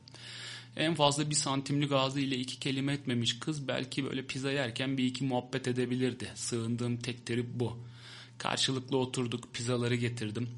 En 0.76 0.96
fazla 0.96 1.30
bir 1.30 1.36
santimlik 1.36 1.92
ağzı 1.92 2.20
ile 2.20 2.38
iki 2.38 2.60
kelime 2.60 2.94
etmemiş 2.94 3.40
kız 3.40 3.68
belki 3.68 4.06
böyle 4.06 4.26
pizza 4.26 4.52
yerken 4.52 4.98
bir 4.98 5.06
iki 5.06 5.24
muhabbet 5.24 5.68
edebilirdi. 5.68 6.32
Sığındığım 6.36 6.98
tek 6.98 7.26
terip 7.26 7.48
bu. 7.54 7.78
Karşılıklı 8.38 8.98
oturduk, 8.98 9.54
pizzaları 9.54 9.96
getirdim. 9.96 10.50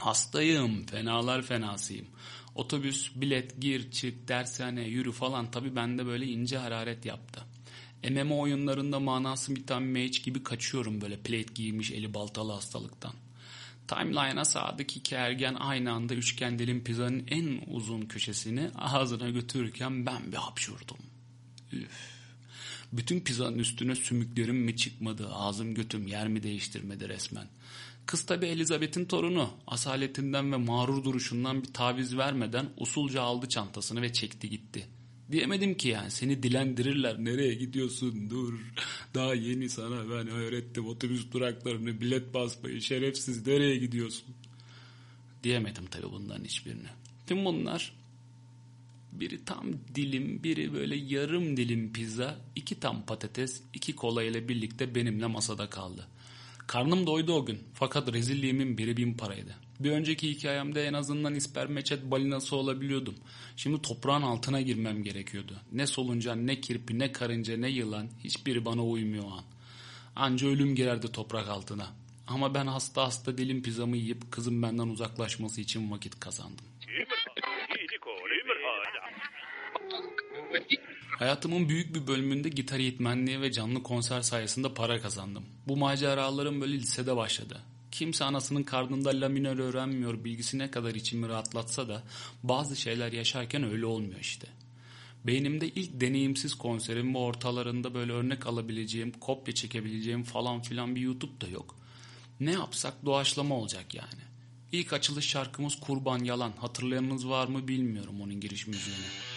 Hastayım, 0.00 0.86
fenalar 0.86 1.42
fenasıyım. 1.42 2.06
Otobüs, 2.54 3.10
bilet, 3.14 3.60
gir, 3.60 3.90
çık, 3.90 4.28
dershane, 4.28 4.82
yürü 4.82 5.12
falan 5.12 5.50
tabi 5.50 5.76
bende 5.76 6.06
böyle 6.06 6.26
ince 6.26 6.58
hararet 6.58 7.06
yaptı. 7.06 7.44
MMO 8.10 8.40
oyunlarında 8.40 9.00
manası 9.00 9.56
biten 9.56 9.82
mage 9.82 10.18
gibi 10.24 10.42
kaçıyorum 10.42 11.00
böyle 11.00 11.16
plate 11.16 11.52
giymiş 11.54 11.90
eli 11.90 12.14
baltalı 12.14 12.52
hastalıktan. 12.52 13.14
Timeline'a 13.88 14.44
sağdaki 14.44 14.98
iki 14.98 15.14
ergen 15.14 15.54
aynı 15.54 15.92
anda 15.92 16.14
üçgen 16.14 16.58
dilim 16.58 16.84
pizzanın 16.84 17.24
en 17.28 17.60
uzun 17.66 18.02
köşesini 18.02 18.70
ağzına 18.74 19.30
götürürken 19.30 20.06
ben 20.06 20.32
bir 20.32 20.36
hapşurdum. 20.36 20.98
Üf. 21.72 22.14
Bütün 22.92 23.20
pizzanın 23.20 23.58
üstüne 23.58 23.94
sümüklerim 23.94 24.56
mi 24.56 24.76
çıkmadı, 24.76 25.28
ağzım 25.32 25.74
götüm 25.74 26.06
yer 26.06 26.28
mi 26.28 26.42
değiştirmedi 26.42 27.08
resmen. 27.08 27.46
Kız 28.06 28.26
tabi 28.26 28.46
Elizabeth'in 28.46 29.04
torunu. 29.04 29.50
Asaletinden 29.66 30.52
ve 30.52 30.56
mağrur 30.56 31.04
duruşundan 31.04 31.62
bir 31.62 31.72
taviz 31.72 32.16
vermeden 32.16 32.66
usulca 32.76 33.22
aldı 33.22 33.48
çantasını 33.48 34.02
ve 34.02 34.12
çekti 34.12 34.50
gitti. 34.50 34.88
Diyemedim 35.32 35.74
ki 35.74 35.88
yani 35.88 36.10
seni 36.10 36.42
dilendirirler 36.42 37.24
nereye 37.24 37.54
gidiyorsun 37.54 38.30
dur. 38.30 38.54
Daha 39.14 39.34
yeni 39.34 39.68
sana 39.68 40.10
ben 40.10 40.28
öğrettim 40.28 40.86
otobüs 40.86 41.32
duraklarını 41.32 42.00
bilet 42.00 42.34
basmayı 42.34 42.82
şerefsiz 42.82 43.46
nereye 43.46 43.76
gidiyorsun. 43.76 44.34
Diyemedim 45.42 45.86
tabi 45.86 46.12
bunların 46.12 46.44
hiçbirini. 46.44 46.88
Tüm 47.26 47.44
bunlar 47.44 47.92
biri 49.12 49.44
tam 49.44 49.66
dilim 49.94 50.42
biri 50.42 50.72
böyle 50.72 50.96
yarım 50.96 51.56
dilim 51.56 51.92
pizza 51.92 52.40
iki 52.56 52.80
tam 52.80 53.06
patates 53.06 53.62
iki 53.74 53.96
kola 53.96 54.22
ile 54.22 54.48
birlikte 54.48 54.94
benimle 54.94 55.26
masada 55.26 55.70
kaldı. 55.70 56.06
Karnım 56.66 57.06
doydu 57.06 57.32
o 57.32 57.46
gün 57.46 57.62
fakat 57.74 58.12
rezilliğimin 58.12 58.78
biri 58.78 58.96
bin 58.96 59.14
paraydı. 59.14 59.54
Bir 59.80 59.90
önceki 59.90 60.30
hikayemde 60.30 60.84
en 60.86 60.92
azından 60.92 61.34
ispermeçet 61.34 62.02
balinası 62.10 62.56
olabiliyordum. 62.56 63.14
Şimdi 63.56 63.82
toprağın 63.82 64.22
altına 64.22 64.60
girmem 64.60 65.02
gerekiyordu. 65.02 65.60
Ne 65.72 65.86
soluncan, 65.86 66.46
ne 66.46 66.60
kirpi, 66.60 66.98
ne 66.98 67.12
karınca, 67.12 67.56
ne 67.56 67.68
yılan 67.68 68.08
hiçbiri 68.24 68.64
bana 68.64 68.84
uymuyor 68.84 69.24
o 69.24 69.30
an. 69.30 69.44
Anca 70.16 70.48
ölüm 70.48 70.74
girerdi 70.74 71.12
toprak 71.12 71.48
altına. 71.48 71.86
Ama 72.26 72.54
ben 72.54 72.66
hasta 72.66 73.02
hasta 73.02 73.38
dilim 73.38 73.62
pizzamı 73.62 73.96
yiyip 73.96 74.32
kızım 74.32 74.62
benden 74.62 74.88
uzaklaşması 74.88 75.60
için 75.60 75.90
vakit 75.90 76.20
kazandım. 76.20 76.64
Hayatımın 81.18 81.68
büyük 81.68 81.94
bir 81.94 82.06
bölümünde 82.06 82.48
gitar 82.48 82.78
eğitmenliği 82.78 83.40
ve 83.40 83.52
canlı 83.52 83.82
konser 83.82 84.22
sayesinde 84.22 84.74
para 84.74 85.00
kazandım. 85.00 85.44
Bu 85.68 85.76
maceralarım 85.76 86.60
böyle 86.60 86.72
lisede 86.72 87.16
başladı. 87.16 87.60
Kimse 87.90 88.24
anasının 88.24 88.62
karnında 88.62 89.20
la 89.20 89.28
minör 89.28 89.58
öğrenmiyor 89.58 90.24
bilgisi 90.24 90.58
ne 90.58 90.70
kadar 90.70 90.94
içimi 90.94 91.28
rahatlatsa 91.28 91.88
da 91.88 92.02
bazı 92.42 92.76
şeyler 92.76 93.12
yaşarken 93.12 93.64
öyle 93.64 93.86
olmuyor 93.86 94.20
işte. 94.20 94.48
Beynimde 95.24 95.68
ilk 95.68 96.00
deneyimsiz 96.00 96.54
konserim 96.54 97.14
ve 97.14 97.18
ortalarında 97.18 97.94
böyle 97.94 98.12
örnek 98.12 98.46
alabileceğim, 98.46 99.12
kopya 99.12 99.54
çekebileceğim 99.54 100.22
falan 100.22 100.62
filan 100.62 100.96
bir 100.96 101.00
YouTube 101.00 101.40
da 101.40 101.48
yok. 101.48 101.76
Ne 102.40 102.52
yapsak 102.52 103.04
doğaçlama 103.04 103.54
olacak 103.54 103.94
yani. 103.94 104.22
İlk 104.72 104.92
açılış 104.92 105.26
şarkımız 105.26 105.80
Kurban 105.80 106.24
Yalan. 106.24 106.52
Hatırlayanınız 106.58 107.28
var 107.28 107.48
mı 107.48 107.68
bilmiyorum 107.68 108.20
onun 108.20 108.40
giriş 108.40 108.66
müziğini. 108.66 109.33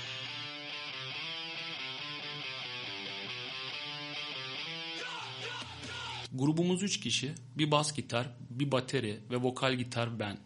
Grubumuz 6.37 6.83
3 6.83 6.99
kişi, 6.99 7.33
bir 7.57 7.71
bas 7.71 7.95
gitar, 7.95 8.29
bir 8.49 8.71
bateri 8.71 9.19
ve 9.31 9.37
vokal 9.37 9.73
gitar 9.73 10.19
ben. 10.19 10.37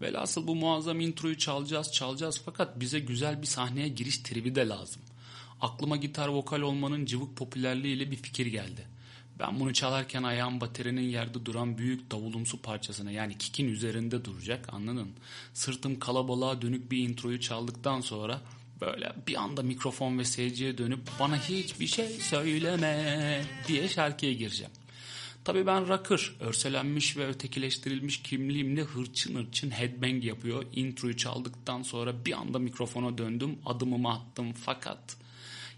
Velhasıl 0.00 0.46
bu 0.46 0.54
muazzam 0.54 1.00
introyu 1.00 1.38
çalacağız 1.38 1.92
çalacağız 1.92 2.42
fakat 2.44 2.80
bize 2.80 2.98
güzel 2.98 3.42
bir 3.42 3.46
sahneye 3.46 3.88
giriş 3.88 4.18
tribi 4.18 4.54
de 4.54 4.68
lazım. 4.68 5.02
Aklıma 5.60 5.96
gitar 5.96 6.28
vokal 6.28 6.60
olmanın 6.60 7.06
cıvık 7.06 7.36
popülerliğiyle 7.36 8.10
bir 8.10 8.16
fikir 8.16 8.46
geldi. 8.46 8.86
Ben 9.38 9.60
bunu 9.60 9.72
çalarken 9.72 10.22
ayağım 10.22 10.60
baterinin 10.60 11.08
yerde 11.08 11.46
duran 11.46 11.78
büyük 11.78 12.10
davulumsu 12.10 12.62
parçasına 12.62 13.10
yani 13.10 13.38
kikin 13.38 13.68
üzerinde 13.68 14.24
duracak 14.24 14.74
anladın? 14.74 15.10
Sırtım 15.54 15.98
kalabalığa 15.98 16.62
dönük 16.62 16.90
bir 16.90 17.08
introyu 17.08 17.40
çaldıktan 17.40 18.00
sonra 18.00 18.40
böyle 18.80 19.12
bir 19.26 19.42
anda 19.42 19.62
mikrofon 19.62 20.18
ve 20.18 20.24
seyirciye 20.24 20.78
dönüp 20.78 21.00
bana 21.20 21.36
hiçbir 21.36 21.86
şey 21.86 22.08
söyleme 22.08 23.44
diye 23.68 23.88
şarkıya 23.88 24.32
gireceğim. 24.32 24.72
Tabii 25.44 25.66
ben 25.66 25.88
rocker, 25.88 26.32
örselenmiş 26.40 27.16
ve 27.16 27.26
ötekileştirilmiş 27.26 28.22
kimliğimle 28.22 28.82
hırçın 28.82 29.34
hırçın 29.34 29.70
headbang 29.70 30.24
yapıyor. 30.24 30.64
Introyu 30.72 31.16
çaldıktan 31.16 31.82
sonra 31.82 32.24
bir 32.24 32.32
anda 32.32 32.58
mikrofona 32.58 33.18
döndüm, 33.18 33.58
adımımı 33.66 34.12
attım 34.12 34.52
fakat 34.52 35.16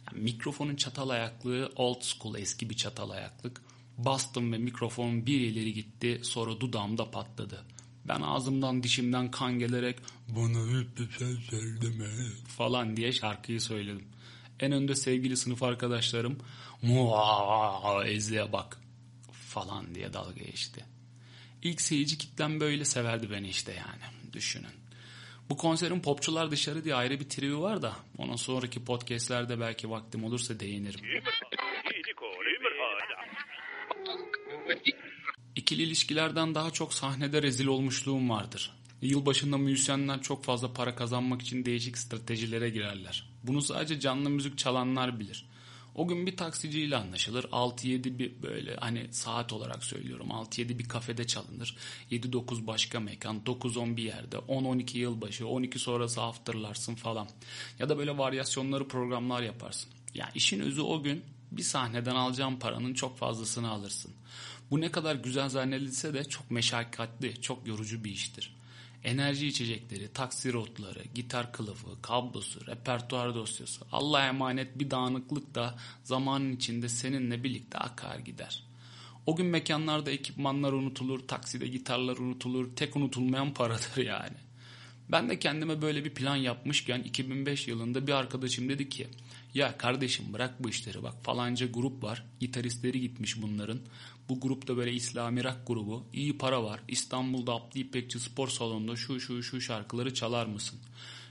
yani 0.06 0.22
mikrofonun 0.22 0.76
çatal 0.76 1.08
ayaklığı 1.08 1.72
old 1.76 2.02
school 2.02 2.34
eski 2.34 2.70
bir 2.70 2.76
çatal 2.76 3.10
ayaklık. 3.10 3.62
Bastım 3.98 4.52
ve 4.52 4.58
mikrofon 4.58 5.26
bir 5.26 5.40
ileri 5.40 5.74
gitti 5.74 6.20
sonra 6.22 6.60
dudağımda 6.60 7.10
patladı. 7.10 7.64
Ben 8.08 8.20
ağzımdan 8.20 8.82
dişimden 8.82 9.30
kan 9.30 9.58
gelerek 9.58 9.96
bana 10.28 10.78
hep 10.78 10.98
bir 10.98 11.10
şey 11.18 11.34
söyleme 11.50 12.08
falan 12.56 12.96
diye 12.96 13.12
şarkıyı 13.12 13.60
söyledim. 13.60 14.04
En 14.60 14.72
önde 14.72 14.94
sevgili 14.94 15.36
sınıf 15.36 15.62
arkadaşlarım 15.62 16.38
muaa 16.82 18.04
Ezli'ye 18.04 18.52
bak 18.52 18.85
falan 19.56 19.94
diye 19.94 20.12
dalga 20.12 20.44
geçti. 20.44 20.84
İlk 21.62 21.80
seyirci 21.80 22.18
kitlem 22.18 22.60
böyle 22.60 22.84
severdi 22.84 23.30
beni 23.30 23.48
işte 23.48 23.72
yani 23.72 24.32
düşünün. 24.32 24.76
Bu 25.50 25.56
konserin 25.56 26.00
popçular 26.00 26.50
dışarı 26.50 26.84
diye 26.84 26.94
ayrı 26.94 27.20
bir 27.20 27.28
trivi 27.28 27.58
var 27.58 27.82
da 27.82 27.96
ona 28.18 28.36
sonraki 28.36 28.84
podcastlerde 28.84 29.60
belki 29.60 29.90
vaktim 29.90 30.24
olursa 30.24 30.60
değinirim. 30.60 31.00
İkili 35.54 35.82
ilişkilerden 35.82 36.54
daha 36.54 36.70
çok 36.70 36.94
sahnede 36.94 37.42
rezil 37.42 37.66
olmuşluğum 37.66 38.30
vardır. 38.30 38.76
Yılbaşında 39.02 39.58
müzisyenler 39.58 40.22
çok 40.22 40.44
fazla 40.44 40.72
para 40.72 40.94
kazanmak 40.94 41.42
için 41.42 41.64
değişik 41.64 41.98
stratejilere 41.98 42.70
girerler. 42.70 43.30
Bunu 43.42 43.62
sadece 43.62 44.00
canlı 44.00 44.30
müzik 44.30 44.58
çalanlar 44.58 45.20
bilir. 45.20 45.46
O 45.96 46.08
gün 46.08 46.26
bir 46.26 46.36
taksiciyle 46.36 46.96
anlaşılır. 46.96 47.44
6-7 47.44 48.18
bir 48.18 48.42
böyle 48.42 48.76
hani 48.76 49.06
saat 49.10 49.52
olarak 49.52 49.84
söylüyorum. 49.84 50.28
6-7 50.28 50.78
bir 50.78 50.88
kafede 50.88 51.26
çalınır. 51.26 51.76
7-9 52.10 52.66
başka 52.66 53.00
mekan. 53.00 53.40
9-10 53.46 53.96
bir 53.96 54.02
yerde. 54.02 54.36
10-12 54.36 54.98
yılbaşı. 54.98 55.46
12 55.46 55.78
sonrası 55.78 56.22
afterlarsın 56.22 56.94
falan. 56.94 57.28
Ya 57.78 57.88
da 57.88 57.98
böyle 57.98 58.18
varyasyonları 58.18 58.88
programlar 58.88 59.42
yaparsın. 59.42 59.90
Ya 60.14 60.30
işin 60.34 60.60
özü 60.60 60.80
o 60.80 61.02
gün 61.02 61.24
bir 61.52 61.62
sahneden 61.62 62.14
alacağın 62.14 62.56
paranın 62.56 62.94
çok 62.94 63.18
fazlasını 63.18 63.70
alırsın. 63.70 64.12
Bu 64.70 64.80
ne 64.80 64.90
kadar 64.90 65.14
güzel 65.14 65.48
zannedilse 65.48 66.14
de 66.14 66.24
çok 66.24 66.50
meşakkatli, 66.50 67.40
çok 67.40 67.66
yorucu 67.66 68.04
bir 68.04 68.10
iştir. 68.10 68.55
Enerji 69.06 69.46
içecekleri, 69.46 70.08
taksi 70.12 70.52
rotları, 70.52 71.04
gitar 71.14 71.52
kılıfı, 71.52 72.02
kablosu, 72.02 72.66
repertuar 72.66 73.34
dosyası, 73.34 73.84
Allah'a 73.92 74.26
emanet 74.26 74.78
bir 74.78 74.90
dağınıklık 74.90 75.54
da 75.54 75.78
zamanın 76.02 76.52
içinde 76.56 76.88
seninle 76.88 77.44
birlikte 77.44 77.78
akar 77.78 78.18
gider. 78.18 78.62
O 79.26 79.36
gün 79.36 79.46
mekanlarda 79.46 80.10
ekipmanlar 80.10 80.72
unutulur, 80.72 81.20
takside 81.28 81.66
gitarlar 81.66 82.16
unutulur, 82.16 82.76
tek 82.76 82.96
unutulmayan 82.96 83.54
paradır 83.54 84.04
yani. 84.04 84.36
Ben 85.08 85.28
de 85.28 85.38
kendime 85.38 85.82
böyle 85.82 86.04
bir 86.04 86.14
plan 86.14 86.36
yapmışken 86.36 87.02
2005 87.02 87.68
yılında 87.68 88.06
bir 88.06 88.12
arkadaşım 88.12 88.68
dedi 88.68 88.88
ki 88.88 89.06
ya 89.54 89.78
kardeşim 89.78 90.32
bırak 90.32 90.64
bu 90.64 90.68
işleri 90.68 91.02
bak 91.02 91.14
falanca 91.22 91.66
grup 91.66 92.02
var 92.02 92.26
gitaristleri 92.40 93.00
gitmiş 93.00 93.42
bunların 93.42 93.80
bu 94.28 94.40
grupta 94.40 94.76
böyle 94.76 94.92
İslami 94.92 95.44
rock 95.44 95.56
grubu 95.66 96.06
iyi 96.12 96.38
para 96.38 96.64
var 96.64 96.80
İstanbul'da 96.88 97.52
Abdi 97.52 97.78
İpekçi 97.78 98.20
spor 98.20 98.48
salonunda 98.48 98.96
şu 98.96 99.20
şu 99.20 99.42
şu 99.42 99.60
şarkıları 99.60 100.14
çalar 100.14 100.46
mısın? 100.46 100.78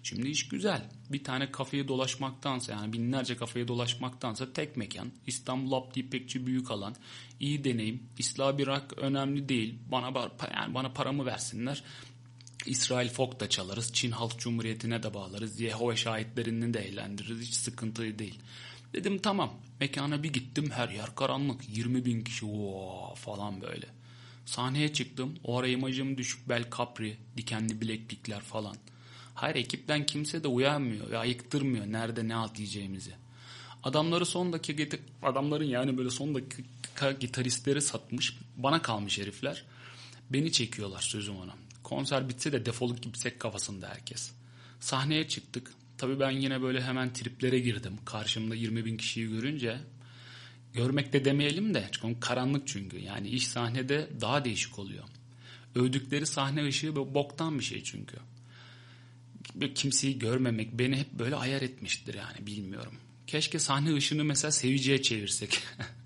Şimdi 0.03 0.29
iş 0.29 0.47
güzel 0.47 0.89
bir 1.11 1.23
tane 1.23 1.51
kafeye 1.51 1.87
dolaşmaktansa 1.87 2.71
yani 2.71 2.93
binlerce 2.93 3.37
kafeye 3.37 3.67
dolaşmaktansa 3.67 4.53
tek 4.53 4.77
mekan 4.77 5.11
İstanbul 5.27 5.73
Abdi 5.73 5.99
İpekçi 5.99 6.47
büyük 6.47 6.71
alan 6.71 6.95
iyi 7.39 7.63
deneyim 7.63 8.03
İslami 8.17 8.65
rock 8.65 8.97
önemli 8.97 9.49
değil 9.49 9.75
bana, 9.91 10.31
yani 10.55 10.73
bana 10.73 10.93
paramı 10.93 11.25
versinler 11.25 11.83
İsrail 12.65 13.09
folk 13.09 13.39
da 13.39 13.49
çalarız. 13.49 13.93
Çin 13.93 14.11
Halk 14.11 14.39
Cumhuriyeti'ne 14.39 15.03
de 15.03 15.13
bağlarız. 15.13 15.59
Yehova 15.59 15.95
şahitlerini 15.95 16.73
de 16.73 16.79
eğlendiririz. 16.79 17.47
Hiç 17.47 17.53
sıkıntı 17.53 18.19
değil. 18.19 18.39
Dedim 18.95 19.17
tamam. 19.19 19.53
Mekana 19.79 20.23
bir 20.23 20.33
gittim. 20.33 20.71
Her 20.71 20.89
yer 20.89 21.15
karanlık. 21.15 21.77
20 21.77 22.05
bin 22.05 22.23
kişi 22.23 22.45
Oo, 22.45 23.15
falan 23.15 23.61
böyle. 23.61 23.85
Sahneye 24.45 24.93
çıktım. 24.93 25.35
O 25.43 25.59
ara 25.59 25.67
imajım 25.67 26.17
düşük 26.17 26.49
bel 26.49 26.69
kapri, 26.69 27.17
dikenli 27.37 27.81
bileklikler 27.81 28.39
falan. 28.39 28.75
Hayır 29.33 29.55
ekipten 29.55 30.05
kimse 30.05 30.43
de 30.43 30.47
uyanmıyor 30.47 31.09
ve 31.09 31.17
ayıktırmıyor 31.17 31.85
nerede 31.85 32.27
ne 32.27 32.35
atlayacağımızı. 32.35 33.11
Adamları 33.83 34.25
son 34.25 34.53
dakika 34.53 34.97
adamların 35.23 35.65
yani 35.65 35.97
böyle 35.97 36.09
son 36.09 36.35
dakika 36.35 37.11
gitaristleri 37.11 37.81
satmış. 37.81 38.37
Bana 38.57 38.81
kalmış 38.81 39.19
herifler. 39.19 39.65
Beni 40.29 40.51
çekiyorlar 40.51 41.01
sözüm 41.01 41.37
ona. 41.37 41.53
Konser 41.83 42.29
bitse 42.29 42.51
de 42.51 42.65
defolup 42.65 43.03
gitsek 43.03 43.39
kafasında 43.39 43.89
herkes. 43.89 44.31
Sahneye 44.79 45.27
çıktık. 45.27 45.73
Tabii 45.97 46.19
ben 46.19 46.31
yine 46.31 46.61
böyle 46.61 46.81
hemen 46.81 47.13
triplere 47.13 47.59
girdim. 47.59 47.93
Karşımda 48.05 48.55
20 48.55 48.85
bin 48.85 48.97
kişiyi 48.97 49.27
görünce. 49.27 49.79
Görmek 50.73 51.13
de 51.13 51.25
demeyelim 51.25 51.73
de. 51.73 51.89
Çünkü 51.91 52.19
karanlık 52.19 52.67
çünkü. 52.67 52.99
Yani 52.99 53.27
iş 53.27 53.47
sahnede 53.47 54.09
daha 54.21 54.45
değişik 54.45 54.79
oluyor. 54.79 55.03
Övdükleri 55.75 56.25
sahne 56.25 56.65
ışığı 56.65 56.95
böyle 56.95 57.13
boktan 57.13 57.59
bir 57.59 57.63
şey 57.63 57.83
çünkü. 57.83 58.17
Kimseyi 59.75 60.19
görmemek 60.19 60.79
beni 60.79 60.97
hep 60.97 61.13
böyle 61.13 61.35
ayar 61.35 61.61
etmiştir 61.61 62.13
yani 62.13 62.47
bilmiyorum. 62.47 62.93
Keşke 63.27 63.59
sahne 63.59 63.95
ışığını 63.95 64.23
mesela 64.23 64.51
seviciye 64.51 65.01
çevirsek. 65.01 65.59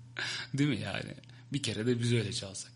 Değil 0.54 0.70
mi 0.70 0.80
yani? 0.80 1.14
Bir 1.52 1.62
kere 1.62 1.86
de 1.86 2.00
biz 2.00 2.12
öyle 2.12 2.32
çalsak. 2.32 2.72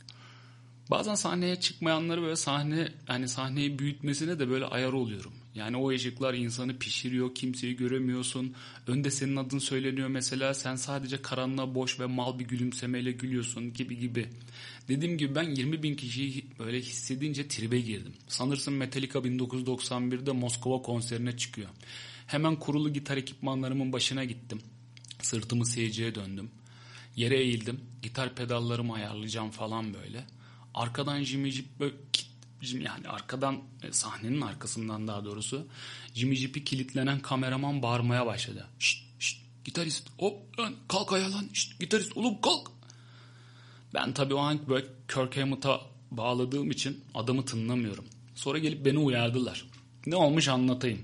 Bazen 0.91 1.15
sahneye 1.15 1.61
çıkmayanları 1.61 2.23
böyle 2.23 2.37
sahne 2.37 2.93
hani 3.07 3.29
sahneyi 3.29 3.79
büyütmesine 3.79 4.39
de 4.39 4.49
böyle 4.49 4.65
ayar 4.65 4.93
oluyorum. 4.93 5.33
Yani 5.55 5.77
o 5.77 5.91
ışıklar 5.91 6.35
insanı 6.35 6.79
pişiriyor, 6.79 7.35
kimseyi 7.35 7.77
göremiyorsun. 7.77 8.55
Önde 8.87 9.11
senin 9.11 9.37
adın 9.37 9.59
söyleniyor 9.59 10.09
mesela 10.09 10.55
sen 10.55 10.77
sadece 10.77 11.23
karanlığa 11.23 11.75
boş 11.75 12.01
ve 12.01 12.07
mal 12.07 12.39
bir 12.39 12.45
gülümsemeyle 12.45 13.13
gülüyorsun 13.13 13.73
gibi 13.73 13.99
gibi. 13.99 14.29
Dediğim 14.89 15.19
gibi 15.19 15.35
ben 15.35 15.55
20 15.55 15.83
bin 15.83 15.95
kişiyi 15.95 16.47
böyle 16.59 16.81
hissedince 16.81 17.49
tribe 17.49 17.81
girdim. 17.81 18.13
Sanırsın 18.29 18.75
Metallica 18.75 19.21
1991'de 19.21 20.33
Moskova 20.33 20.83
konserine 20.83 21.37
çıkıyor. 21.37 21.69
Hemen 22.27 22.57
kurulu 22.57 22.93
gitar 22.93 23.17
ekipmanlarımın 23.17 23.93
başına 23.93 24.25
gittim. 24.25 24.61
Sırtımı 25.23 25.67
seyirciye 25.67 26.15
döndüm. 26.15 26.51
Yere 27.17 27.39
eğildim. 27.39 27.81
Gitar 28.03 28.35
pedallarımı 28.35 28.95
ayarlayacağım 28.95 29.51
falan 29.51 29.95
böyle. 29.95 30.25
Arkadan 30.75 31.23
Jimmy 31.23 31.51
Jeep 31.51 31.81
böyle 31.81 31.95
yani 32.73 33.09
arkadan 33.09 33.59
e, 33.83 33.93
sahnenin 33.93 34.41
arkasından 34.41 35.09
daha 35.09 35.25
doğrusu 35.25 35.67
Jimmy 36.15 36.37
Jeep'i 36.37 36.65
kilitlenen 36.65 37.21
kameraman 37.21 37.83
bağırmaya 37.83 38.27
başladı. 38.27 38.67
Şşt 38.79 39.05
şşt 39.19 39.39
gitarist 39.65 40.09
hop 40.19 40.59
lan 40.59 40.75
kalk 40.89 41.13
ayağa 41.13 41.33
lan 41.33 41.45
şşt 41.53 41.81
gitarist 41.81 42.17
oğlum 42.17 42.41
kalk. 42.41 42.71
Ben 43.95 44.13
tabii 44.13 44.35
o 44.35 44.39
an 44.39 44.61
böyle 44.69 44.87
Kirk 45.09 45.37
Hammett'a 45.37 45.81
bağladığım 46.11 46.71
için 46.71 47.05
adamı 47.15 47.45
tınlamıyorum. 47.45 48.05
Sonra 48.35 48.59
gelip 48.59 48.85
beni 48.85 48.99
uyardılar. 48.99 49.65
Ne 50.07 50.17
olmuş 50.17 50.49
anlatayım. 50.49 51.01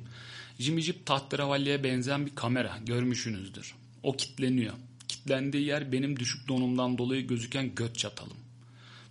Jimmy 0.59 0.83
Jeep 0.83 1.07
tahterevalliye 1.07 1.85
benzeyen 1.85 2.27
bir 2.27 2.35
kamera 2.35 2.79
görmüşsünüzdür. 2.87 3.75
O 4.03 4.17
kitleniyor. 4.17 4.75
Kitlendiği 5.09 5.67
yer 5.67 5.93
benim 5.93 6.19
düşük 6.19 6.49
donumdan 6.49 6.99
dolayı 6.99 7.27
gözüken 7.27 7.75
göt 7.75 7.99
çatalım 7.99 8.37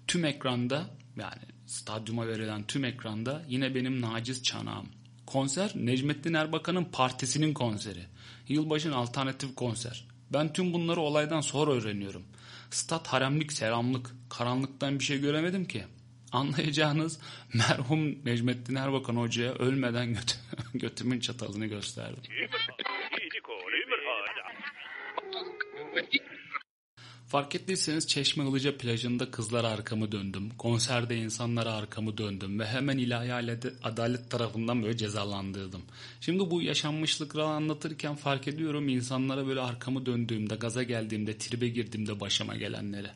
tüm 0.09 0.25
ekranda 0.25 0.89
yani 1.19 1.43
stadyuma 1.65 2.27
verilen 2.27 2.63
tüm 2.63 2.85
ekranda 2.85 3.45
yine 3.47 3.75
benim 3.75 4.01
naciz 4.01 4.43
çanağım. 4.43 4.89
Konser 5.25 5.71
Necmettin 5.75 6.33
Erbakan'ın 6.33 6.85
partisinin 6.85 7.53
konseri. 7.53 8.05
Yılbaşın 8.47 8.91
alternatif 8.91 9.55
konser. 9.55 10.07
Ben 10.33 10.53
tüm 10.53 10.73
bunları 10.73 10.99
olaydan 10.99 11.41
sonra 11.41 11.71
öğreniyorum. 11.71 12.23
Stat 12.69 13.07
haremlik 13.07 13.51
selamlık. 13.53 14.11
Karanlıktan 14.29 14.99
bir 14.99 15.03
şey 15.03 15.21
göremedim 15.21 15.65
ki. 15.65 15.83
Anlayacağınız 16.31 17.19
merhum 17.53 18.25
Necmettin 18.25 18.75
Erbakan 18.75 19.15
hocaya 19.15 19.53
ölmeden 19.53 20.13
göt 20.13 20.39
götümün 20.73 21.19
çatalını 21.19 21.65
gösterdim. 21.65 22.23
Fark 27.29 27.55
ettiyseniz 27.55 28.07
Çeşme 28.07 28.49
Ilıca 28.49 28.77
plajında 28.77 29.31
kızlar 29.31 29.63
arkamı 29.63 30.11
döndüm. 30.11 30.49
Konserde 30.57 31.17
insanlara 31.17 31.73
arkamı 31.73 32.17
döndüm 32.17 32.59
ve 32.59 32.65
hemen 32.65 32.97
ilahi 32.97 33.33
adalet 33.83 34.29
tarafından 34.29 34.83
böyle 34.83 34.97
cezalandırdım. 34.97 35.81
Şimdi 36.21 36.51
bu 36.51 36.61
yaşanmışlıkları 36.61 37.45
anlatırken 37.45 38.15
fark 38.15 38.47
ediyorum 38.47 38.87
insanlara 38.87 39.47
böyle 39.47 39.61
arkamı 39.61 40.05
döndüğümde, 40.05 40.55
gaza 40.55 40.83
geldiğimde, 40.83 41.37
tribe 41.37 41.67
girdiğimde 41.67 42.19
başıma 42.19 42.55
gelenleri. 42.55 43.09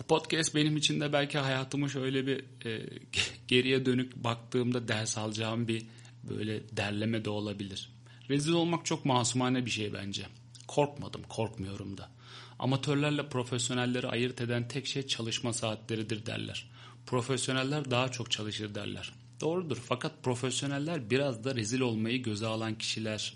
Bu 0.00 0.02
podcast 0.02 0.54
benim 0.54 0.76
için 0.76 1.00
de 1.00 1.12
belki 1.12 1.38
hayatımı 1.38 1.90
şöyle 1.90 2.26
bir 2.26 2.44
e, 2.66 2.88
geriye 3.48 3.86
dönük 3.86 4.16
baktığımda 4.16 4.88
ders 4.88 5.18
alacağım 5.18 5.68
bir 5.68 5.86
böyle 6.30 6.76
derleme 6.76 7.24
de 7.24 7.30
olabilir. 7.30 7.92
Rezil 8.30 8.52
olmak 8.52 8.86
çok 8.86 9.04
masumane 9.04 9.66
bir 9.66 9.70
şey 9.70 9.92
bence. 9.92 10.26
Korkmadım, 10.66 11.22
korkmuyorum 11.28 11.98
da. 11.98 12.10
Amatörlerle 12.62 13.28
profesyonelleri 13.28 14.08
ayırt 14.08 14.40
eden 14.40 14.68
tek 14.68 14.86
şey 14.86 15.06
çalışma 15.06 15.52
saatleridir 15.52 16.26
derler. 16.26 16.70
Profesyoneller 17.06 17.90
daha 17.90 18.08
çok 18.08 18.30
çalışır 18.30 18.74
derler. 18.74 19.12
Doğrudur 19.40 19.76
fakat 19.88 20.22
profesyoneller 20.22 21.10
biraz 21.10 21.44
da 21.44 21.54
rezil 21.54 21.80
olmayı 21.80 22.22
göze 22.22 22.46
alan 22.46 22.78
kişiler. 22.78 23.34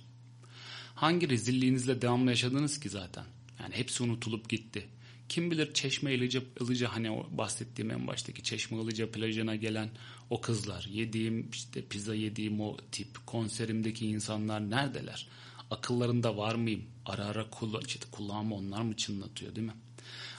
Hangi 0.95 1.29
rezilliğinizle 1.29 2.03
devamlı 2.03 2.31
yaşadınız 2.31 2.81
ki 2.81 2.89
zaten? 2.89 3.25
Yani 3.61 3.75
hepsi 3.75 4.03
unutulup 4.03 4.49
gitti. 4.49 4.89
Kim 5.29 5.51
bilir 5.51 5.75
Çeşme 5.75 6.15
Ilıca, 6.15 6.43
Ilıca 6.61 6.89
hani 6.93 7.11
o 7.11 7.27
bahsettiğim 7.31 7.91
en 7.91 8.07
baştaki 8.07 8.43
Çeşme 8.43 8.83
Ilıca 8.83 9.11
plajına 9.11 9.57
gelen 9.57 9.91
o 10.31 10.41
kızlar, 10.41 10.89
yediğim 10.93 11.51
işte 11.51 11.83
pizza 11.83 12.15
yediğim 12.15 12.61
o 12.61 12.77
tip 12.93 13.27
konserimdeki 13.27 14.07
insanlar 14.07 14.71
neredeler? 14.71 15.29
Akıllarında 15.71 16.37
var 16.37 16.55
mıyım? 16.55 16.85
Ara 17.07 17.25
ara 17.25 17.51
kula, 17.51 17.81
işte 17.87 18.07
kulağımı 18.11 18.55
onlar 18.55 18.83
mı 18.83 18.97
çınlatıyor 18.97 19.57
değil 19.57 19.67
mi? 19.67 19.75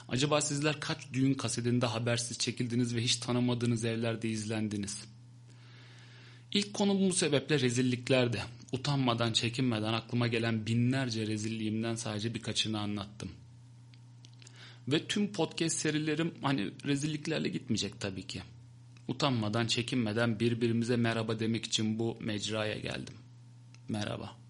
Acaba 0.08 0.40
sizler 0.40 0.80
kaç 0.80 1.12
düğün 1.12 1.34
kasetinde 1.34 1.86
habersiz 1.86 2.38
çekildiniz 2.38 2.94
ve 2.94 3.02
hiç 3.02 3.16
tanımadığınız 3.16 3.84
evlerde 3.84 4.28
izlendiniz? 4.28 5.04
İlk 6.52 6.74
konum 6.74 7.08
bu 7.08 7.12
sebeple 7.12 7.60
rezilliklerdi. 7.60 8.42
Utanmadan, 8.72 9.32
çekinmeden 9.32 9.92
aklıma 9.92 10.26
gelen 10.26 10.66
binlerce 10.66 11.26
rezilliğimden 11.26 11.94
sadece 11.94 12.34
birkaçını 12.34 12.80
anlattım. 12.80 13.30
Ve 14.88 15.06
tüm 15.06 15.32
podcast 15.32 15.76
serilerim 15.76 16.34
hani 16.42 16.70
rezilliklerle 16.84 17.48
gitmeyecek 17.48 18.00
tabii 18.00 18.26
ki. 18.26 18.42
Utanmadan, 19.08 19.66
çekinmeden 19.66 20.40
birbirimize 20.40 20.96
merhaba 20.96 21.40
demek 21.40 21.64
için 21.66 21.98
bu 21.98 22.18
mecraya 22.20 22.78
geldim. 22.78 23.14
Merhaba. 23.88 24.38